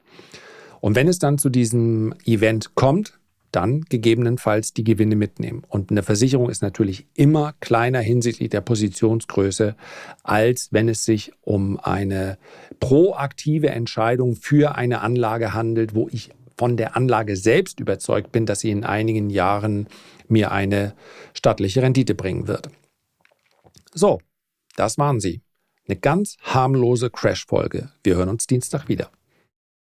Und 0.83 0.95
wenn 0.95 1.09
es 1.09 1.19
dann 1.19 1.39
zu 1.39 1.49
diesem 1.49 2.13
Event 2.27 2.75
kommt, 2.75 3.19
dann 3.57 3.81
gegebenenfalls 3.81 4.75
die 4.75 4.85
Gewinne 4.85 5.17
mitnehmen. 5.17 5.63
Und 5.67 5.91
eine 5.91 6.03
Versicherung 6.03 6.51
ist 6.51 6.61
natürlich 6.61 7.07
immer 7.15 7.55
kleiner 7.61 8.01
hinsichtlich 8.01 8.51
der 8.51 8.61
Positionsgröße, 8.61 9.75
als 10.23 10.69
wenn 10.73 10.91
es 10.91 11.07
sich 11.07 11.33
um 11.41 11.81
eine 11.81 12.37
proaktive 12.81 13.71
Entscheidung 13.71 14.37
für 14.37 14.75
eine 14.75 15.01
Anlage 15.01 15.55
handelt, 15.55 15.95
wo 15.95 16.07
ich 16.13 16.31
von 16.59 16.77
der 16.77 16.97
Anlage 16.97 17.37
selbst 17.37 17.81
überzeugt 17.81 18.31
bin, 18.31 18.45
dass 18.45 18.61
sie 18.61 18.71
in 18.71 18.85
einigen 18.85 19.31
Jahren 19.31 19.89
mir 20.29 20.53
eine 20.53 20.95
stattliche 21.33 21.81
Rendite 21.81 22.15
bringen 22.15 22.49
wird. 22.49 22.69
So, 23.95 24.21
das 24.77 24.99
waren 24.99 25.19
sie. 25.19 25.41
Eine 25.89 25.97
ganz 25.97 26.37
harmlose 26.43 27.09
Crash-Folge. 27.09 27.91
Wir 28.03 28.17
hören 28.17 28.29
uns 28.29 28.47
Dienstag 28.47 28.89
wieder. 28.89 29.11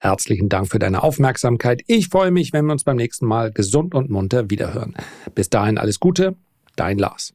Herzlichen 0.01 0.49
Dank 0.49 0.69
für 0.69 0.79
deine 0.79 1.03
Aufmerksamkeit. 1.03 1.83
Ich 1.87 2.09
freue 2.09 2.31
mich, 2.31 2.53
wenn 2.53 2.67
wir 2.67 2.73
uns 2.73 2.85
beim 2.85 2.97
nächsten 2.97 3.27
Mal 3.27 3.51
gesund 3.51 3.95
und 3.95 4.11
munter 4.11 4.49
wiederhören. 4.49 4.95
Bis 5.35 5.51
dahin 5.51 5.77
alles 5.77 5.99
Gute, 5.99 6.37
dein 6.77 6.99
Lars. 6.99 7.35